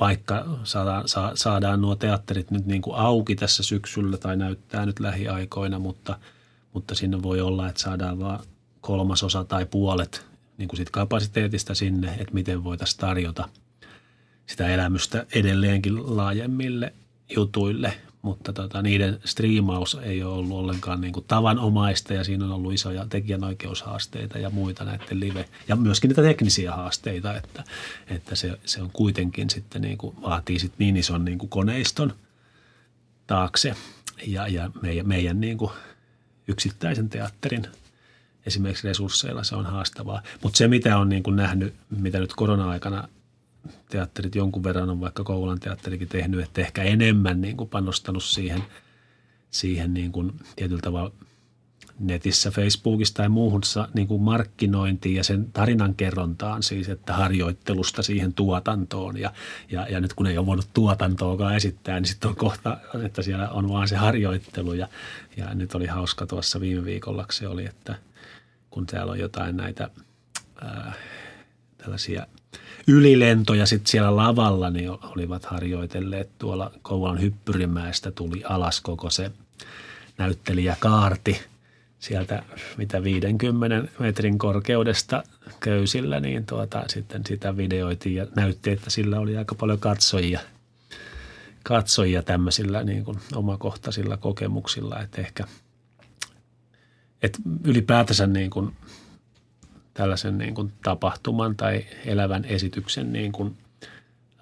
[0.00, 5.78] vaikka saadaan, saadaan nuo teatterit nyt niin kuin auki tässä syksyllä tai näyttää nyt lähiaikoina,
[5.78, 6.18] mutta,
[6.72, 8.40] mutta sinne voi olla, että saadaan vain
[8.80, 10.26] kolmasosa tai puolet
[10.58, 13.48] niin kuin sit kapasiteetista sinne, että miten voitaisiin tarjota
[14.46, 16.92] sitä elämystä edelleenkin laajemmille
[17.36, 17.92] jutuille
[18.22, 22.72] mutta tota, niiden striimaus ei ole ollut ollenkaan niin kuin tavanomaista ja siinä on ollut
[22.72, 27.64] isoja tekijänoikeushaasteita ja muita näiden live ja myöskin niitä teknisiä haasteita, että,
[28.08, 32.14] että se, se on kuitenkin sitten niin kuin, vaatii sitten niin ison niin kuin koneiston
[33.26, 33.74] taakse
[34.26, 35.70] ja, ja meidän, meidän niin kuin
[36.48, 37.66] yksittäisen teatterin
[38.46, 40.22] esimerkiksi resursseilla se on haastavaa.
[40.42, 43.08] Mutta se, mitä on niin kuin nähnyt, mitä nyt korona-aikana
[43.90, 48.62] teatterit jonkun verran on vaikka Kouvolan teatterikin tehnyt, että ehkä enemmän niin kuin panostanut siihen,
[49.50, 51.12] siihen niin kuin tietyllä tavalla
[51.98, 53.60] netissä, Facebookissa tai muuhun
[53.94, 59.16] niin kuin markkinointiin ja sen tarinan kerrontaan siis, että harjoittelusta siihen tuotantoon.
[59.18, 59.32] Ja,
[59.70, 63.48] ja, ja nyt kun ei ole voinut tuotantoakaan esittää, niin sitten on kohta, että siellä
[63.48, 64.72] on vaan se harjoittelu.
[64.72, 64.88] Ja,
[65.36, 67.98] ja nyt oli hauska tuossa viime viikolla se oli, että
[68.70, 69.90] kun täällä on jotain näitä
[70.62, 70.92] ää,
[71.78, 72.26] tällaisia–
[72.86, 79.30] ylilentoja sitten siellä lavalla niin olivat harjoitelleet tuolla Kouvolan hyppyrimäestä tuli alas koko se
[80.18, 81.40] näyttelijä kaarti
[81.98, 82.42] sieltä
[82.76, 85.22] mitä 50 metrin korkeudesta
[85.60, 90.40] köysillä, niin tuota, sitten sitä videoitiin ja näytti, että sillä oli aika paljon katsojia,
[91.62, 95.44] katsojia tämmöisillä niin kuin omakohtaisilla kokemuksilla, että ehkä
[97.22, 98.72] että ylipäätänsä niin kuin
[99.96, 103.56] tällaisen niin kuin tapahtuman tai elävän esityksen niin kuin,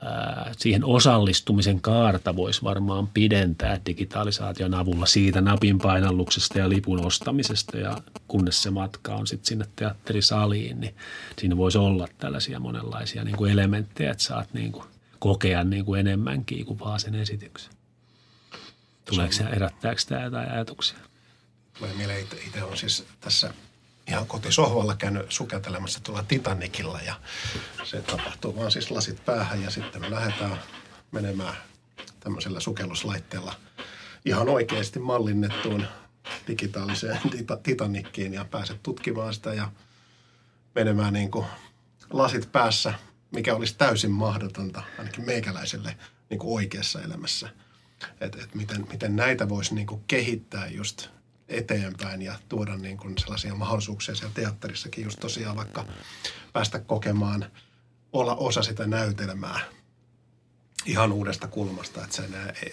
[0.02, 7.76] ää, siihen osallistumisen kaarta voisi varmaan pidentää digitalisaation avulla siitä napin painalluksesta ja lipun ostamisesta
[7.76, 7.96] ja
[8.28, 10.94] kunnes se matka on sitten sinne teatterisaliin, niin
[11.38, 14.84] siinä voisi olla tällaisia monenlaisia niin kuin elementtejä, että saat niin kuin
[15.18, 17.72] kokea niin kuin enemmänkin kuin vaan sen esityksen.
[19.04, 20.98] Tuleeko se, herättääkö tämä jotain ajatuksia?
[21.78, 23.54] Tulee mieleen itse on siis tässä
[24.08, 27.14] ihan kotisohvalla käynyt sukeltelemassa tuolla Titanikilla ja
[27.84, 30.60] se tapahtuu vaan siis lasit päähän ja sitten me lähdetään
[31.12, 31.56] menemään
[32.20, 33.54] tämmöisellä sukelluslaitteella
[34.24, 35.86] ihan oikeasti mallinnettuun
[36.48, 37.20] digitaaliseen
[37.62, 39.72] Titanikkiin ja pääset tutkimaan sitä ja
[40.74, 41.46] menemään niin kuin
[42.10, 42.94] lasit päässä,
[43.30, 45.96] mikä olisi täysin mahdotonta ainakin meikäläiselle
[46.30, 47.48] niin kuin oikeassa elämässä.
[48.20, 51.08] Että et miten, miten näitä voisi niin kuin kehittää just
[51.48, 55.84] eteenpäin ja tuoda niin kuin sellaisia mahdollisuuksia siellä teatterissakin just tosiaan vaikka
[56.52, 57.50] päästä kokemaan,
[58.12, 59.60] olla osa sitä näytelmää
[60.86, 62.22] ihan uudesta kulmasta, että sä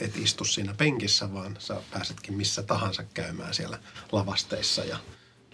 [0.02, 3.80] et istu siinä penkissä, vaan sä pääsetkin missä tahansa käymään siellä
[4.12, 4.98] lavasteissa ja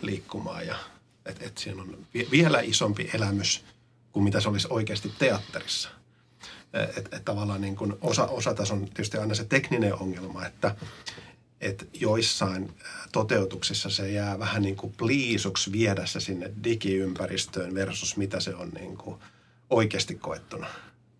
[0.02, 0.76] liikkumaan ja
[1.26, 3.66] että et siinä on vielä isompi elämys
[4.12, 5.90] kuin mitä se olisi oikeasti teatterissa.
[6.98, 10.76] että et tavallaan niin kuin osa, osa tässä on tietysti aina se tekninen ongelma, että
[11.62, 12.74] et joissain
[13.12, 18.70] toteutuksissa se jää vähän niin kuin pliisuksi viedä se sinne digiympäristöön versus mitä se on
[18.70, 19.20] niin kuin
[19.70, 20.67] oikeasti koettuna.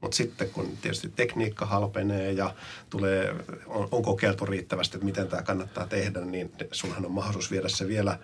[0.02, 2.56] Mutta sitten kun tietysti tekniikka halpenee ja
[2.90, 7.70] tulee, on, on kokeiltu riittävästi, että miten tämä kannattaa tehdä, niin sunhan on mahdollisuus viedä
[7.70, 8.20] se vielä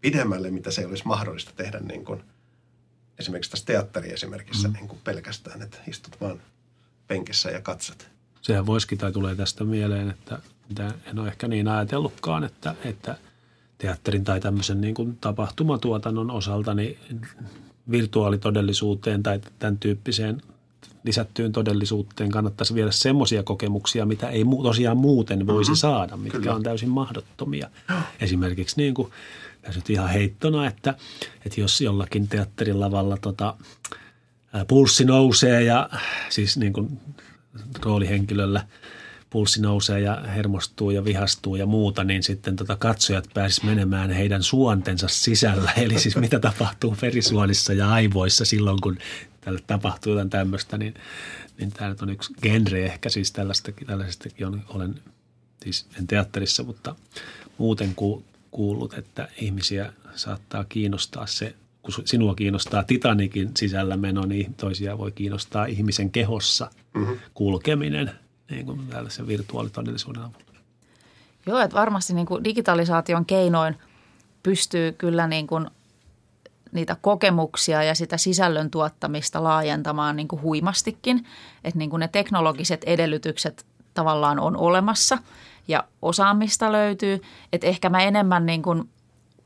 [0.00, 2.22] pidemmälle, mitä se olisi mahdollista tehdä niin kuin
[3.18, 4.74] esimerkiksi tässä teatteriesimerkissä mm.
[4.74, 6.42] niin kuin pelkästään, että istut vaan
[7.06, 8.08] penkissä ja katsot.
[8.42, 13.18] Sehän voisikin tai tulee tästä mieleen, että mitä en ole ehkä niin ajatellutkaan, että, että
[13.78, 16.98] teatterin tai tämmöisen niin kuin tapahtumatuotannon osalta niin
[17.90, 20.42] virtuaalitodellisuuteen tai tämän tyyppiseen
[21.04, 25.76] lisättyyn todellisuuteen kannattaisi viedä semmoisia kokemuksia, mitä ei tosiaan muuten voisi mm-hmm.
[25.78, 26.54] saada, mitkä Kyllä.
[26.54, 27.70] on täysin mahdottomia.
[28.20, 29.10] Esimerkiksi niin kuin,
[29.62, 30.94] tässä nyt ihan heittona, että,
[31.46, 33.56] että jos jollakin teatterin lavalla tota,
[34.68, 35.90] pulssi nousee ja
[36.28, 37.00] siis niin kuin
[37.84, 38.66] roolihenkilöllä–
[39.30, 44.42] pulssi nousee ja hermostuu ja vihastuu ja muuta, niin sitten tota katsojat pääsisivät menemään heidän
[44.42, 45.72] suontensa sisällä.
[45.82, 48.98] Eli siis mitä tapahtuu verisuonissa ja aivoissa silloin, kun
[49.40, 50.94] tälle tapahtuu jotain tämmöistä, niin,
[51.58, 54.94] niin tämä nyt on yksi genre ehkä siis tällaistakin, tällaisestakin on, olen
[55.64, 56.94] siis en teatterissa, mutta
[57.58, 64.54] muuten ku, kuullut, että ihmisiä saattaa kiinnostaa se, kun sinua kiinnostaa Titanikin sisällä meno, niin
[64.54, 67.18] toisia voi kiinnostaa ihmisen kehossa mm-hmm.
[67.34, 68.10] kulkeminen–
[68.50, 70.46] niin kuin tällaisen virtuaalitodellisuuden avulla.
[71.46, 73.76] Joo, että varmasti niin kuin digitalisaation keinoin
[74.42, 75.70] pystyy kyllä niin kuin
[76.72, 81.26] niitä kokemuksia ja sitä sisällön tuottamista laajentamaan niin kuin huimastikin.
[81.64, 85.18] Että niin kuin ne teknologiset edellytykset tavallaan on olemassa
[85.68, 87.22] ja osaamista löytyy.
[87.52, 88.88] Että ehkä mä enemmän niin kuin,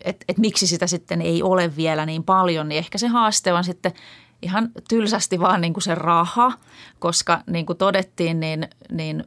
[0.05, 3.65] että, että miksi sitä sitten ei ole vielä niin paljon, niin ehkä se haaste on
[3.65, 3.93] sitten
[4.42, 6.53] ihan tylsästi vaan niin kuin se raha,
[6.98, 9.24] koska niin kuin todettiin, niin, niin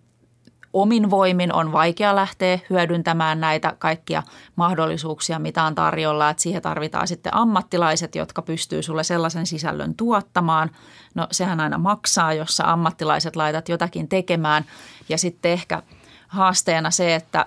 [0.74, 4.24] omin voimin on vaikea lähteä hyödyntämään näitä kaikkia
[4.56, 6.30] mahdollisuuksia, mitä on tarjolla.
[6.30, 10.72] Että siihen tarvitaan sitten ammattilaiset, jotka pystyy sulle sellaisen sisällön tuottamaan.
[11.16, 14.66] No sehän aina maksaa, jos sä ammattilaiset laitat jotakin tekemään.
[15.10, 15.84] Ja sitten ehkä
[16.28, 17.46] haasteena se, että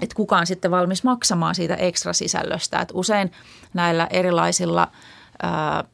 [0.00, 2.80] että kuka on sitten valmis maksamaan siitä ekstra sisällöstä.
[2.80, 3.32] Että usein
[3.74, 4.88] näillä erilaisilla
[5.42, 5.84] ää,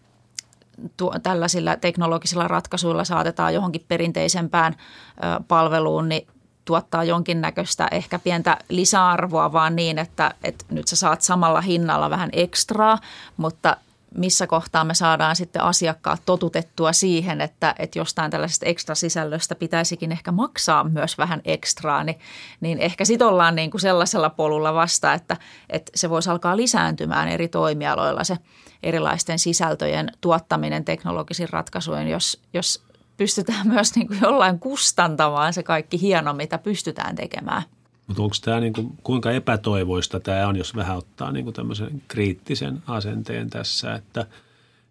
[0.97, 6.27] tuo, tällaisilla teknologisilla ratkaisuilla saatetaan johonkin perinteisempään ö, palveluun, niin
[6.65, 12.31] tuottaa jonkinnäköistä ehkä pientä lisäarvoa vaan niin, että, että nyt sä saat samalla hinnalla vähän
[12.33, 12.99] ekstraa,
[13.37, 13.77] mutta
[14.15, 20.13] missä kohtaa me saadaan sitten asiakkaat totutettua siihen, että, että jostain tällaisesta ekstra sisällöstä pitäisikin
[20.13, 22.19] ehkä maksaa myös vähän ekstraa, niin,
[22.61, 25.37] niin ehkä sitten ollaan niin kuin sellaisella polulla vasta, että,
[25.71, 28.39] että se voisi alkaa lisääntymään eri toimialoilla se
[28.83, 32.83] erilaisten sisältöjen tuottaminen teknologisin ratkaisuin, jos, jos
[33.17, 37.63] pystytään myös niin kuin jollain kustantamaan se kaikki hieno, mitä pystytään tekemään.
[38.07, 42.03] Mutta onko tämä niin kuin, kuinka epätoivoista tämä on, jos vähän ottaa niin kuin tämmöisen
[42.09, 44.27] kriittisen asenteen tässä, että,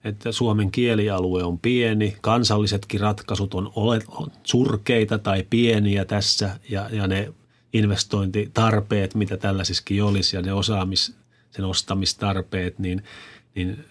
[0.03, 6.89] että Suomen kielialue on pieni, kansallisetkin ratkaisut on, ole, on surkeita tai pieniä tässä ja,
[6.91, 7.33] ja ne
[7.73, 11.15] investointitarpeet, mitä tällaisissakin olisi ja ne osaamis,
[11.51, 13.03] sen ostamistarpeet, niin,
[13.55, 13.85] niin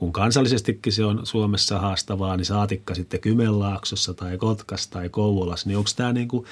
[0.00, 5.78] kun kansallisestikin se on Suomessa haastavaa, niin saatikka sitten Kymenlaaksossa tai Kotkassa tai Kouvolassa, niin
[5.78, 6.46] onko tämä, niinku,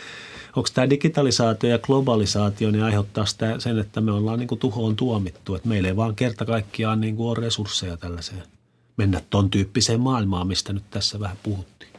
[0.57, 5.55] onko tämä digitalisaatio ja globalisaatio niin aiheuttaa sitä sen, että me ollaan niinku tuhoon tuomittu,
[5.55, 8.43] että meillä ei vaan kerta kaikkiaan niinku ole resursseja tällaiseen
[8.97, 11.93] mennä ton tyyppiseen maailmaan, mistä nyt tässä vähän puhuttiin?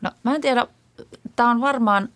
[0.00, 0.66] No mä en tiedä,
[1.36, 2.08] tämä on varmaan,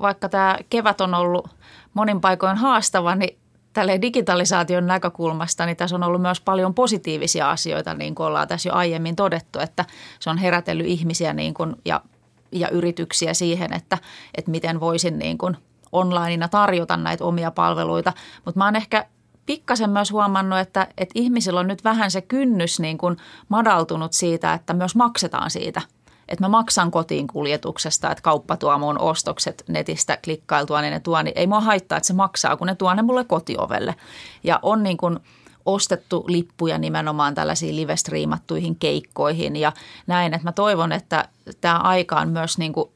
[0.00, 1.48] vaikka tämä kevät on ollut
[1.94, 3.38] monin paikoin haastava, niin
[3.76, 8.68] tälle digitalisaation näkökulmasta, niin tässä on ollut myös paljon positiivisia asioita, niin kuin ollaan tässä
[8.68, 9.84] jo aiemmin todettu, että
[10.20, 12.00] se on herätellyt ihmisiä niin kuin, ja,
[12.52, 13.98] ja yrityksiä siihen, että,
[14.34, 15.56] että miten voisin niin kuin
[15.92, 18.12] onlineina tarjota näitä omia palveluita.
[18.44, 19.06] Mutta mä oon ehkä
[19.46, 23.16] pikkasen myös huomannut, että, että ihmisillä on nyt vähän se kynnys niin kuin
[23.48, 25.82] madaltunut siitä, että myös maksetaan siitä–
[26.28, 31.22] että mä maksan kotiin kuljetuksesta, että kauppa tuo mun ostokset netistä klikkailtua, niin ne tuo,
[31.22, 33.94] niin ei mua haittaa, että se maksaa, kun ne tuo ne mulle kotiovelle.
[34.44, 35.18] Ja on niin kuin
[35.66, 39.72] ostettu lippuja nimenomaan tällaisiin live-striimattuihin keikkoihin ja
[40.06, 41.28] näin, että mä toivon, että
[41.60, 42.90] tämä aika on myös niin kuin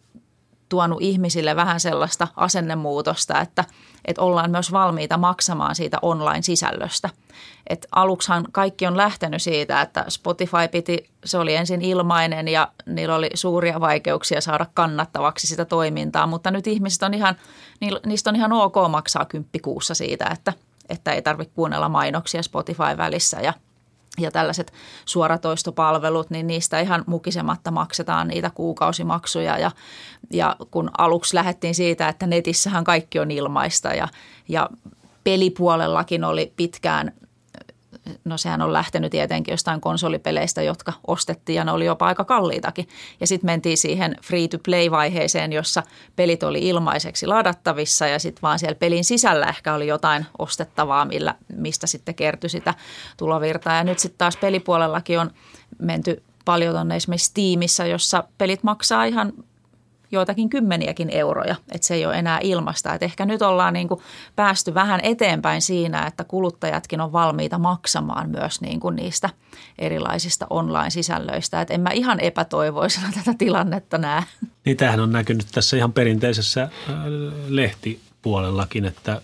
[0.71, 3.65] tuonut ihmisille vähän sellaista asennemuutosta, että,
[4.05, 7.11] että ollaan myös valmiita maksamaan siitä online-sisällöstä.
[7.67, 13.15] Et aluksihan kaikki on lähtenyt siitä, että Spotify piti, se oli ensin ilmainen ja niillä
[13.15, 17.37] oli suuria vaikeuksia saada kannattavaksi sitä toimintaa, mutta nyt ihmiset on ihan,
[18.07, 20.53] niistä on ihan ok maksaa kymppikuussa siitä, että,
[20.89, 23.53] että ei tarvitse kuunnella mainoksia Spotify välissä ja
[24.21, 24.73] ja tällaiset
[25.05, 29.59] suoratoistopalvelut, niin niistä ihan mukisematta maksetaan niitä kuukausimaksuja.
[29.59, 29.71] Ja,
[30.31, 34.09] ja kun aluksi lähdettiin siitä, että netissähän kaikki on ilmaista ja,
[34.49, 34.71] ja
[35.25, 37.13] pelipuolellakin oli pitkään
[38.25, 42.89] no sehän on lähtenyt tietenkin jostain konsolipeleistä, jotka ostettiin ja ne oli jopa aika kalliitakin.
[43.21, 45.83] Ja sitten mentiin siihen free-to-play-vaiheeseen, jossa
[46.17, 51.35] pelit oli ilmaiseksi ladattavissa ja sitten vaan siellä pelin sisällä ehkä oli jotain ostettavaa, millä,
[51.57, 52.75] mistä sitten kertyi sitä
[53.17, 53.77] tulovirtaa.
[53.77, 55.31] Ja nyt sitten taas pelipuolellakin on
[55.79, 59.33] menty paljon tuonne esimerkiksi Steamissa, jossa pelit maksaa ihan
[60.13, 62.95] joitakin kymmeniäkin euroja, että se ei ole enää ilmasta.
[62.95, 64.01] Et ehkä nyt ollaan niin kuin
[64.37, 69.31] päästy vähän eteenpäin siinä, että kuluttajatkin on valmiita maksamaan myös niin kuin niistä
[69.79, 71.61] erilaisista online-sisällöistä.
[71.61, 74.23] Et en mä ihan epätoivoisena tätä tilannetta näe.
[74.65, 76.71] Niin tämähän on näkynyt tässä ihan perinteisessä äh,
[77.49, 79.23] lehtipuolellakin, että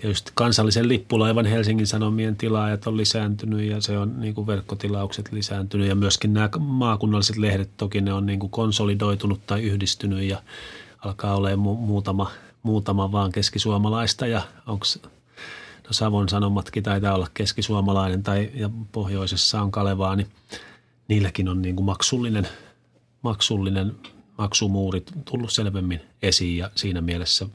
[0.00, 5.88] Tietysti kansallisen lippulaivan Helsingin Sanomien tilaajat on lisääntynyt ja se on niin kuin verkkotilaukset lisääntynyt
[5.88, 10.42] ja myöskin nämä maakunnalliset lehdet toki ne on niin kuin konsolidoitunut tai yhdistynyt ja
[10.98, 12.30] alkaa olemaan mu- muutama,
[12.62, 14.86] muutama vaan keskisuomalaista ja onko
[15.84, 20.28] no Savon Sanomatkin taitaa olla keskisuomalainen tai ja pohjoisessa on Kalevaa, niin
[21.08, 22.48] niilläkin on niin kuin maksullinen,
[23.22, 23.96] maksullinen
[24.38, 27.46] maksumuuri tullut selvemmin esiin ja siinä mielessä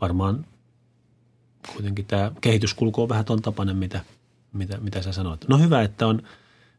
[0.00, 0.46] varmaan
[1.72, 4.00] kuitenkin tämä kehityskulku on vähän ton tapainen, mitä,
[4.52, 5.48] mitä, mitä sä sanoit.
[5.48, 6.22] No hyvä, että on,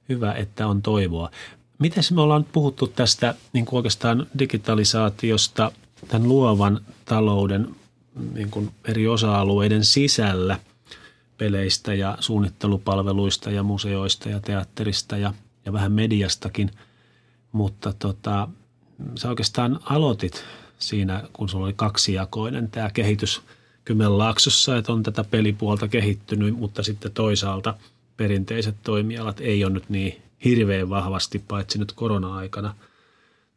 [0.10, 1.32] hyvä, että on toivoa.
[1.80, 5.72] Miten me ollaan puhuttu tästä niin kuin oikeastaan digitalisaatiosta
[6.08, 7.76] tämän luovan talouden
[8.34, 10.60] niin kuin eri osa-alueiden sisällä
[11.38, 15.34] peleistä ja suunnittelupalveluista ja museoista ja teatterista ja,
[15.66, 16.72] ja vähän mediastakin.
[17.52, 18.48] Mutta tota,
[19.16, 20.44] sä oikeastaan aloitit
[20.80, 23.42] siinä, kun sulla oli kaksijakoinen tämä kehitys–
[23.86, 27.74] Kymenlaaksossa, että on tätä pelipuolta kehittynyt, mutta sitten toisaalta
[28.18, 32.76] perinteiset toimialat ei ole nyt niin hirveän vahvasti, paitsi nyt korona-aikana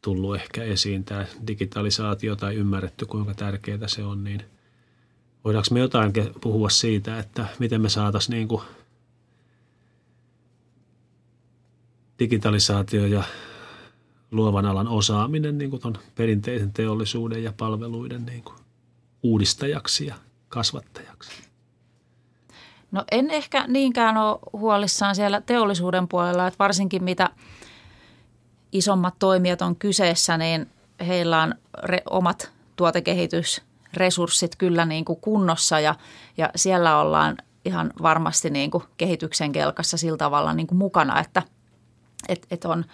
[0.03, 4.45] tullut ehkä esiin tämä digitalisaatio tai ymmärretty, kuinka tärkeää se on, niin
[5.45, 8.63] voidaanko me jotain puhua siitä, että miten me saataisiin niin kuin
[12.19, 13.25] digitalisaatio ja
[14.31, 18.64] luovan alan osaaminen niin kuin ton perinteisen teollisuuden ja palveluiden niin kuin
[19.25, 20.15] uudistajaksi ja
[20.49, 21.31] kasvattajaksi?
[22.93, 27.31] No en ehkä niinkään ole huolissaan siellä teollisuuden puolella, että varsinkin mitä
[28.73, 30.71] isommat toimijat on kyseessä, niin
[31.07, 35.95] heillä on re, omat tuotekehitysresurssit kyllä niin kuin kunnossa ja,
[36.37, 41.43] ja siellä ollaan ihan varmasti niin kuin kehityksen kelkassa sillä tavalla niin kuin mukana, että
[42.29, 42.85] et, et on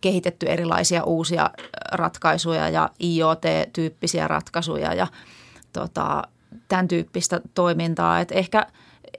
[0.00, 1.50] kehitetty erilaisia uusia
[1.92, 5.06] ratkaisuja ja IoT-tyyppisiä ratkaisuja ja–
[5.72, 6.22] tota,
[6.68, 8.20] tämän tyyppistä toimintaa.
[8.20, 8.66] Et ehkä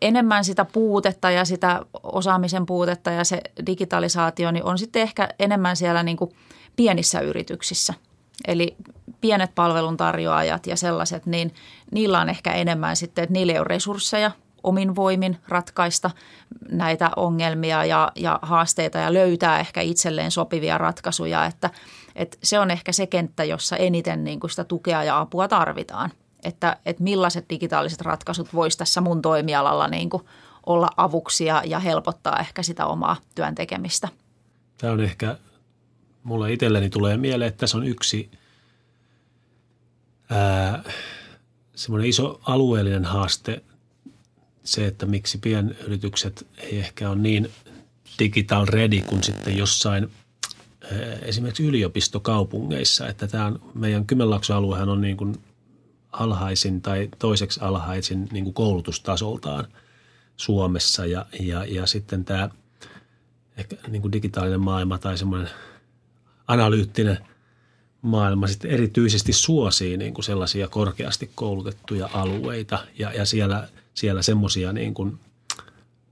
[0.01, 5.75] enemmän sitä puutetta ja sitä osaamisen puutetta ja se digitalisaatio niin on sitten ehkä enemmän
[5.75, 6.31] siellä niin kuin
[6.75, 7.93] pienissä yrityksissä.
[8.47, 8.75] Eli
[9.21, 11.53] pienet palveluntarjoajat ja sellaiset, niin
[11.91, 14.31] niillä on ehkä enemmän sitten, että niillä ei ole resursseja
[14.63, 16.11] omin voimin ratkaista
[16.71, 21.45] näitä ongelmia ja, ja haasteita ja löytää ehkä itselleen sopivia ratkaisuja.
[21.45, 21.69] Että,
[22.15, 26.11] että se on ehkä se kenttä, jossa eniten niin kuin sitä tukea ja apua tarvitaan–
[26.43, 30.23] että, että millaiset digitaaliset ratkaisut voisi tässä mun toimialalla niin kuin
[30.65, 34.07] olla avuksi ja, ja helpottaa ehkä sitä omaa työn tekemistä.
[34.77, 35.37] Tämä on ehkä,
[36.23, 38.31] mulle itselleni tulee mieleen, että tässä on yksi
[40.29, 40.83] ää,
[41.75, 43.63] semmoinen iso alueellinen haaste,
[44.63, 47.51] se, että miksi pienyritykset ei ehkä ole niin
[48.19, 50.11] digital ready kuin sitten jossain
[51.21, 55.35] esimerkiksi yliopistokaupungeissa, että tämä on, meidän Kymenlaakson aluehan on niin kuin
[56.11, 59.67] alhaisin tai toiseksi alhaisin niin kuin koulutustasoltaan
[60.37, 61.05] Suomessa.
[61.05, 62.49] Ja, ja, ja sitten tämä
[63.57, 65.49] ehkä niin kuin digitaalinen maailma tai semmoinen
[66.47, 67.17] analyyttinen
[68.01, 72.79] maailma sitten erityisesti suosii niin kuin sellaisia korkeasti koulutettuja alueita.
[72.99, 75.19] Ja, ja siellä, siellä semmoisia niin kuin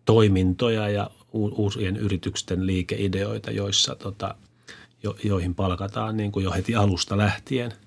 [0.06, 4.36] toimintoja ja uusien yritysten liikeideoita, joissa tota,
[5.04, 7.74] jo, joihin palkataan niin kuin jo heti alusta lähtien–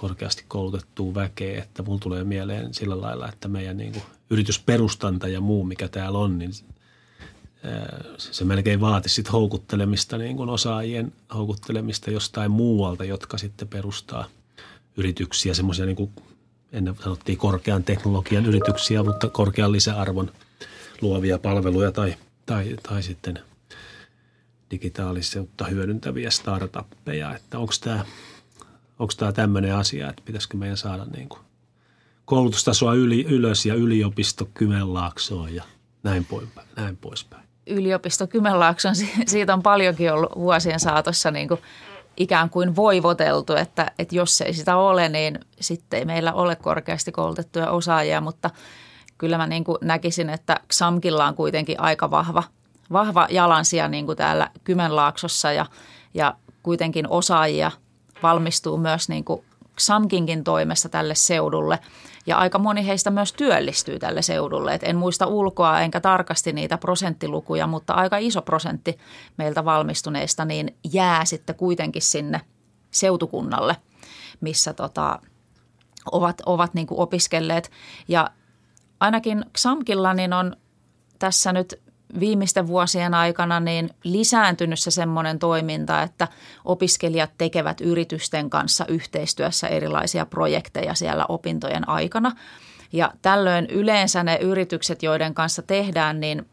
[0.00, 5.40] korkeasti koulutettua väkeä, että mulla tulee mieleen sillä lailla, että meidän niin kuin yritysperustanta ja
[5.40, 6.52] muu, mikä täällä on, niin
[8.18, 14.24] se melkein vaatisi sit houkuttelemista, niin kuin osaajien houkuttelemista jostain muualta, jotka sitten perustaa
[14.96, 16.10] yrityksiä, semmoisia niin kuin
[16.72, 20.32] ennen sanottiin korkean teknologian yrityksiä, mutta korkean lisäarvon
[21.00, 22.14] luovia palveluja tai,
[22.46, 23.38] tai, tai sitten
[24.70, 28.04] digitaalisuutta hyödyntäviä startuppeja, että onko tämä–
[28.98, 31.40] onko tämä tämmöinen asia, että pitäisikö meidän saada niin kuin
[32.24, 35.62] koulutustasoa yli, ylös ja yliopisto Kymenlaaksoon ja
[36.02, 37.42] näin, poispäin, näin poispäin.
[37.66, 38.94] yliopisto Kymenlaakson,
[39.26, 41.60] siitä on paljonkin ollut vuosien saatossa niin kuin
[42.16, 47.12] ikään kuin voivoteltu, että, että jos ei sitä ole, niin sitten ei meillä ole korkeasti
[47.12, 48.50] koulutettuja osaajia, mutta
[49.18, 52.42] kyllä mä niin kuin näkisin, että XAMKilla on kuitenkin aika vahva,
[52.92, 55.66] vahva jalansija niin kuin täällä Kymenlaaksossa ja,
[56.14, 57.70] ja kuitenkin osaajia
[58.22, 59.44] valmistuu myös niin kuin
[59.76, 61.78] XAMKinkin toimesta tälle seudulle–
[62.28, 64.74] ja aika moni heistä myös työllistyy tälle seudulle.
[64.74, 68.98] Et en muista ulkoa enkä tarkasti niitä prosenttilukuja, mutta aika iso prosentti
[69.36, 72.40] meiltä valmistuneista niin jää sitten kuitenkin sinne
[72.90, 73.76] seutukunnalle,
[74.40, 75.18] missä tota,
[76.12, 77.70] ovat, ovat niin kuin opiskelleet.
[78.08, 78.30] Ja
[79.00, 80.56] ainakin XAMKilla niin on
[81.18, 81.82] tässä nyt
[82.20, 86.28] viimeisten vuosien aikana niin lisääntynyt se semmoinen toiminta, että
[86.64, 92.32] opiskelijat tekevät yritysten kanssa yhteistyössä erilaisia projekteja siellä opintojen aikana.
[92.92, 96.46] Ja tällöin yleensä ne yritykset, joiden kanssa tehdään, niin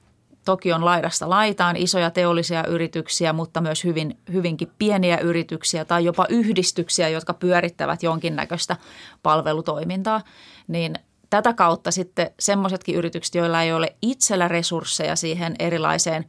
[0.45, 6.25] toki on laidasta laitaan isoja teollisia yrityksiä, mutta myös hyvin, hyvinkin pieniä yrityksiä tai jopa
[6.29, 8.77] yhdistyksiä, jotka pyörittävät jonkinnäköistä
[9.23, 10.21] palvelutoimintaa,
[10.67, 10.95] niin–
[11.29, 16.25] tätä kautta sitten semmoisetkin yritykset, joilla ei ole itsellä resursseja siihen erilaiseen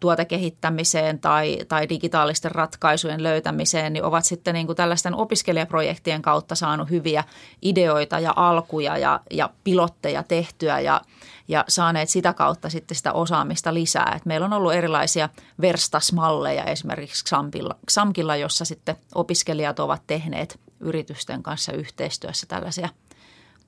[0.00, 6.90] tuotekehittämiseen tai, tai digitaalisten ratkaisujen löytämiseen, niin ovat sitten niin kuin tällaisten opiskelijaprojektien kautta saanut
[6.90, 7.24] hyviä
[7.62, 11.00] ideoita ja alkuja ja, ja pilotteja tehtyä ja,
[11.48, 14.12] ja saaneet sitä kautta sitten sitä osaamista lisää.
[14.16, 15.28] Et meillä on ollut erilaisia
[15.60, 22.88] verstasmalleja esimerkiksi XAMKilla, XAMKilla, jossa sitten opiskelijat ovat tehneet yritysten kanssa yhteistyössä tällaisia–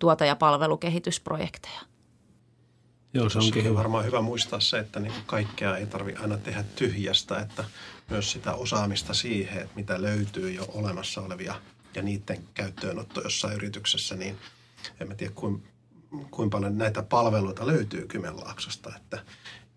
[0.01, 1.81] tuota- ja palvelukehitysprojekteja.
[3.15, 3.75] Joo, se onkin hyvä.
[3.75, 7.65] varmaan hyvä muistaa se, että niin kaikkea ei tarvitse aina tehdä tyhjästä, että
[8.11, 11.55] myös sitä osaamista siihen, että mitä löytyy jo olemassa olevia
[11.95, 14.39] ja niiden käyttöönotto jossain yrityksessä, niin
[15.01, 15.63] en mä tiedä kuin,
[16.31, 19.25] kuinka paljon näitä palveluita löytyy Kymenlaaksosta, että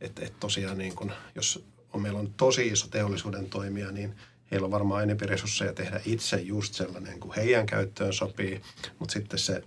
[0.02, 4.16] et, et tosiaan niin kun, jos on, meillä on tosi iso teollisuuden toimija, niin
[4.52, 8.62] heillä on varmaan enemmän resursseja tehdä itse just sellainen kuin heidän käyttöön sopii,
[9.00, 9.64] mutta sitten se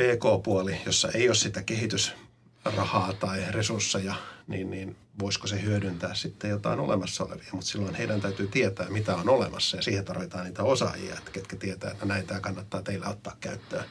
[0.00, 4.14] PK-puoli, jossa ei ole sitä kehitysrahaa tai resursseja,
[4.46, 7.48] niin, niin voisiko se hyödyntää sitten jotain olemassa olevia.
[7.52, 11.56] Mutta silloin heidän täytyy tietää, mitä on olemassa ja siihen tarvitaan niitä osaajia, että ketkä
[11.56, 13.84] tietää, että näitä kannattaa teillä ottaa käyttöön.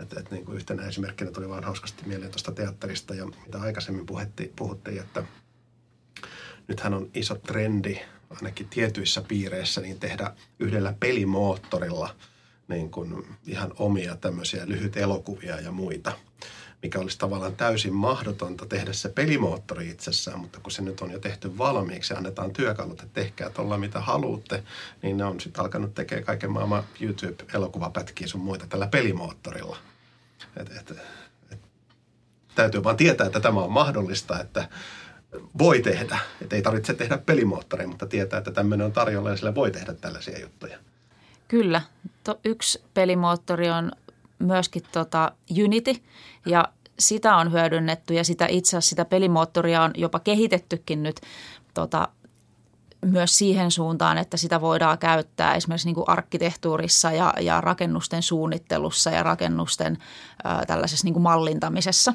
[0.00, 4.06] Et, et niin kuin yhtenä esimerkkinä tuli vaan hauskasti mieleen tuosta teatterista ja mitä aikaisemmin
[4.06, 5.24] puhuttiin, puhuttiin, että
[6.68, 8.00] nythän on iso trendi
[8.30, 12.14] ainakin tietyissä piireissä niin tehdä yhdellä pelimoottorilla–
[12.70, 16.12] niin kuin ihan omia tämmöisiä lyhyt elokuvia ja muita,
[16.82, 21.18] mikä olisi tavallaan täysin mahdotonta tehdä se pelimoottori itsessään, mutta kun se nyt on jo
[21.18, 24.62] tehty valmiiksi ja annetaan työkalut, että tehkää tuolla mitä haluatte,
[25.02, 29.76] niin ne on sitten alkanut tekemään kaiken maailman YouTube-elokuvapätkiä sun muita tällä pelimoottorilla.
[30.56, 30.90] Et, et,
[31.52, 31.58] et,
[32.54, 34.68] täytyy vaan tietää, että tämä on mahdollista, että
[35.58, 36.18] voi tehdä.
[36.42, 39.94] Että ei tarvitse tehdä pelimoottoria, mutta tietää, että tämmöinen on tarjolla ja sillä voi tehdä
[39.94, 40.78] tällaisia juttuja.
[41.50, 41.82] Kyllä.
[42.24, 43.92] To, yksi pelimoottori on
[44.38, 45.32] myöskin tota
[45.64, 45.94] Unity
[46.46, 51.20] ja sitä on hyödynnetty ja sitä itse asiassa sitä pelimoottoria on jopa kehitettykin nyt
[51.74, 52.08] tota,
[53.04, 59.10] myös siihen suuntaan, että sitä voidaan käyttää esimerkiksi niin kuin arkkitehtuurissa ja, ja rakennusten suunnittelussa
[59.10, 59.98] ja rakennusten
[60.44, 62.14] ää, tällaisessa niin kuin mallintamisessa.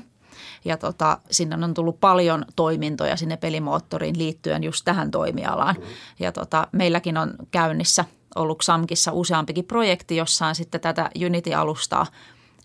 [0.65, 5.75] Ja tota, sinne on tullut paljon toimintoja sinne pelimoottoriin liittyen just tähän toimialaan.
[6.19, 8.05] Ja tota, meilläkin on käynnissä–
[8.35, 12.05] ollut XAMKissa useampikin projekti, jossa on sitten tätä Unity-alustaa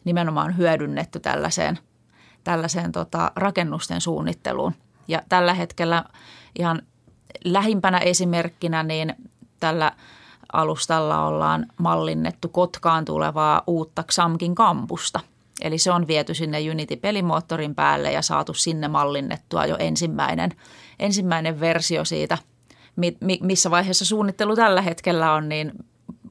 [0.04, 1.78] nimenomaan hyödynnetty tällaiseen,
[2.44, 4.74] tällaiseen tota, rakennusten suunnitteluun.
[5.08, 6.04] Ja tällä hetkellä
[6.58, 6.82] ihan
[7.44, 9.14] lähimpänä esimerkkinä niin
[9.60, 9.92] tällä
[10.52, 15.20] alustalla ollaan mallinnettu Kotkaan tulevaa uutta XAMKin kampusta.
[15.60, 20.50] Eli se on viety sinne Unity-pelimoottorin päälle ja saatu sinne mallinnettua jo ensimmäinen,
[20.98, 22.38] ensimmäinen versio siitä–
[23.40, 25.72] missä vaiheessa suunnittelu tällä hetkellä on, niin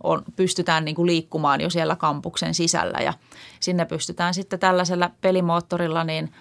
[0.03, 3.13] on, pystytään niin kuin liikkumaan jo siellä kampuksen sisällä ja
[3.59, 6.31] sinne pystytään sitten tällaisella pelimoottorilla niin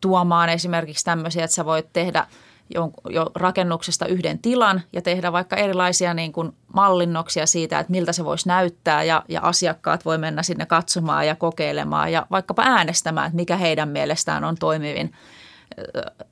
[0.00, 2.26] tuomaan esimerkiksi tämmöisiä, että sä voit tehdä
[2.74, 8.24] jo, rakennuksesta yhden tilan ja tehdä vaikka erilaisia niin kuin mallinnoksia siitä, että miltä se
[8.24, 13.36] voisi näyttää ja, ja asiakkaat voi mennä sinne katsomaan ja kokeilemaan ja vaikkapa äänestämään, että
[13.36, 15.12] mikä heidän mielestään on toimivin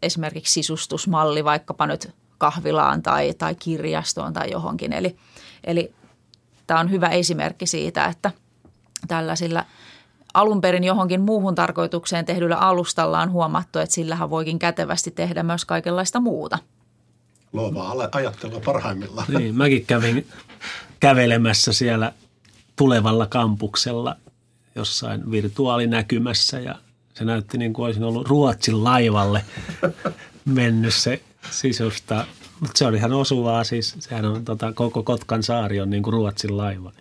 [0.02, 4.92] esimerkiksi sisustusmalli vaikkapa nyt kahvilaan tai, tai kirjastoon tai johonkin.
[4.92, 5.16] Eli,
[5.64, 5.92] eli
[6.66, 8.30] tämä on hyvä esimerkki siitä, että
[9.08, 9.64] tällaisilla
[10.34, 15.64] alun perin johonkin muuhun tarkoitukseen tehdyllä alustalla on huomattu, että sillähän voikin kätevästi tehdä myös
[15.64, 16.58] kaikenlaista muuta.
[17.52, 19.26] Luovaa ajattelua parhaimmillaan.
[19.38, 20.26] Niin, mäkin kävin
[21.00, 22.12] kävelemässä siellä
[22.76, 24.16] tulevalla kampuksella
[24.74, 26.74] jossain virtuaalinäkymässä ja
[27.14, 29.44] se näytti niin kuin olisin ollut Ruotsin laivalle
[30.44, 32.26] mennyt se sisusta.
[32.60, 33.96] Mutta se oli ihan osuvaa siis.
[33.98, 36.92] Sehän on tota, koko Kotkan saari on niin kuin Ruotsin laiva.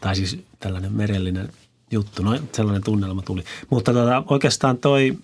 [0.00, 1.48] Tai siis tällainen merellinen
[1.90, 2.22] juttu.
[2.22, 3.44] No sellainen tunnelma tuli.
[3.70, 5.18] Mutta tota, oikeastaan toi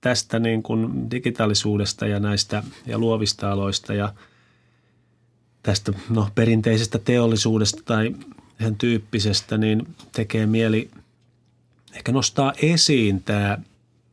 [0.00, 4.14] tästä niin kuin digitaalisuudesta ja näistä ja luovista aloista ja
[5.62, 8.14] tästä no, perinteisestä teollisuudesta tai
[8.60, 10.90] sen tyyppisestä, niin tekee mieli
[11.92, 13.58] ehkä nostaa esiin tämä,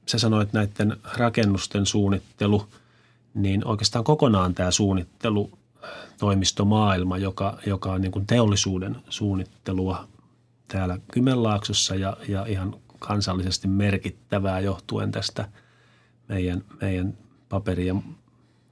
[0.07, 2.67] sä sanoit näiden rakennusten suunnittelu,
[3.33, 5.51] niin oikeastaan kokonaan tämä suunnittelu
[6.17, 10.07] toimistomaailma, joka, joka on niin kuin teollisuuden suunnittelua
[10.67, 15.49] täällä Kymenlaaksossa ja, ja ihan kansallisesti merkittävää johtuen tästä
[16.27, 17.17] meidän, meidän
[17.49, 17.95] paperi- ja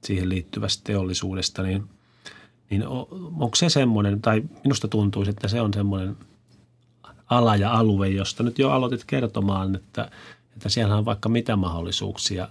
[0.04, 1.88] siihen liittyvästä teollisuudesta, niin,
[2.70, 6.16] niin onko se semmoinen, tai minusta tuntuu, että se on semmoinen
[7.30, 10.10] ala ja alue, josta nyt jo aloitit kertomaan, että,
[10.56, 12.48] että siellä on vaikka mitä mahdollisuuksia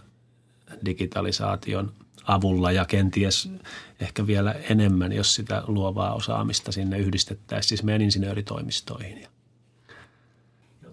[0.86, 1.92] digitalisaation
[2.28, 3.50] avulla ja kenties
[4.00, 9.28] ehkä vielä enemmän, jos sitä luovaa osaamista sinne yhdistettäisiin siis meidän insinööritoimistoihin.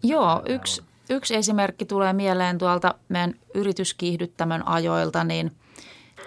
[0.03, 5.53] Joo, yksi, yksi esimerkki tulee mieleen tuolta meidän yrityskiihdyttämön ajoilta, niin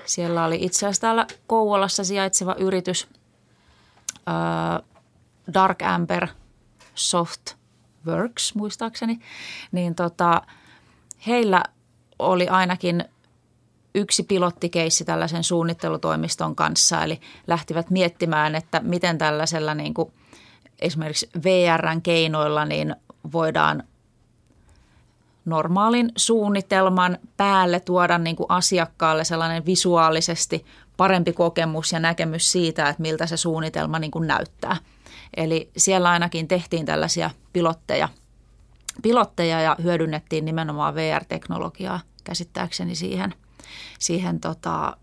[0.06, 3.08] siellä oli itse asiassa täällä Kouvolassa sijaitseva yritys
[4.28, 4.82] äh,
[5.54, 6.28] Dark Amber
[6.96, 7.54] Soft
[8.08, 9.20] Works muistaakseni,
[9.72, 10.42] niin tota,
[11.28, 11.64] heillä
[12.20, 13.06] oli ainakin
[13.96, 20.12] yksi pilottikeissi tällaisen suunnittelutoimiston kanssa, eli lähtivät miettimään, että miten tällaisella niin kuin
[20.80, 22.96] esimerkiksi VRn keinoilla niin
[23.32, 23.84] voidaan
[25.46, 30.66] normaalin suunnitelman päälle tuoda niin kuin asiakkaalle sellainen visuaalisesti
[30.98, 34.78] parempi kokemus ja näkemys siitä, että miltä se suunnitelma niin kuin näyttää.
[35.38, 38.10] Eli siellä ainakin tehtiin tällaisia pilotteja,
[39.02, 43.34] pilotteja ja hyödynnettiin nimenomaan VR-teknologiaa käsittääkseni siihen,
[44.00, 44.98] siihen tota,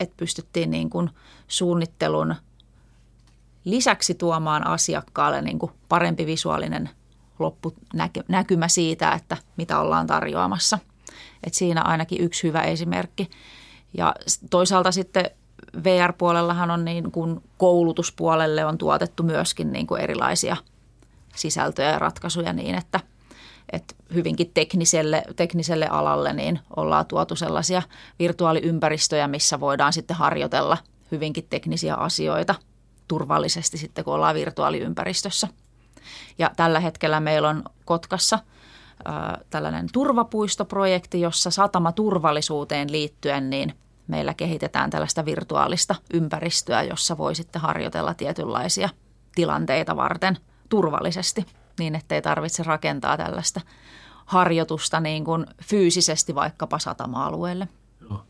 [0.00, 1.10] että pystyttiin niin kuin
[1.48, 2.34] suunnittelun
[3.64, 6.90] lisäksi tuomaan asiakkaalle niin kuin parempi visuaalinen
[7.38, 10.78] loppunäkymä siitä, että mitä ollaan tarjoamassa.
[11.44, 13.30] Et siinä ainakin yksi hyvä esimerkki.
[13.94, 14.14] Ja
[14.50, 15.30] toisaalta sitten
[15.84, 20.56] VR-puolellahan on niin kuin koulutuspuolelle on tuotettu myöskin niin kuin erilaisia
[21.36, 23.00] sisältöjä ja ratkaisuja niin, että,
[23.72, 27.82] että hyvinkin tekniselle, tekniselle alalle niin ollaan tuotu sellaisia
[28.18, 30.78] virtuaaliympäristöjä, missä voidaan sitten harjoitella
[31.10, 32.54] hyvinkin teknisiä asioita
[33.08, 35.48] turvallisesti sitten, kun ollaan virtuaaliympäristössä.
[36.38, 38.38] Ja tällä hetkellä meillä on Kotkassa
[39.50, 43.74] tällainen turvapuistoprojekti, jossa satamaturvallisuuteen liittyen niin
[44.06, 48.88] meillä kehitetään tällaista virtuaalista ympäristöä, jossa voi sitten harjoitella tietynlaisia
[49.34, 50.38] tilanteita varten
[50.68, 51.46] turvallisesti
[51.78, 53.60] niin, ettei tarvitse rakentaa tällaista
[54.26, 57.68] harjoitusta niin kuin fyysisesti vaikkapa satama-alueelle.
[58.00, 58.26] Joo.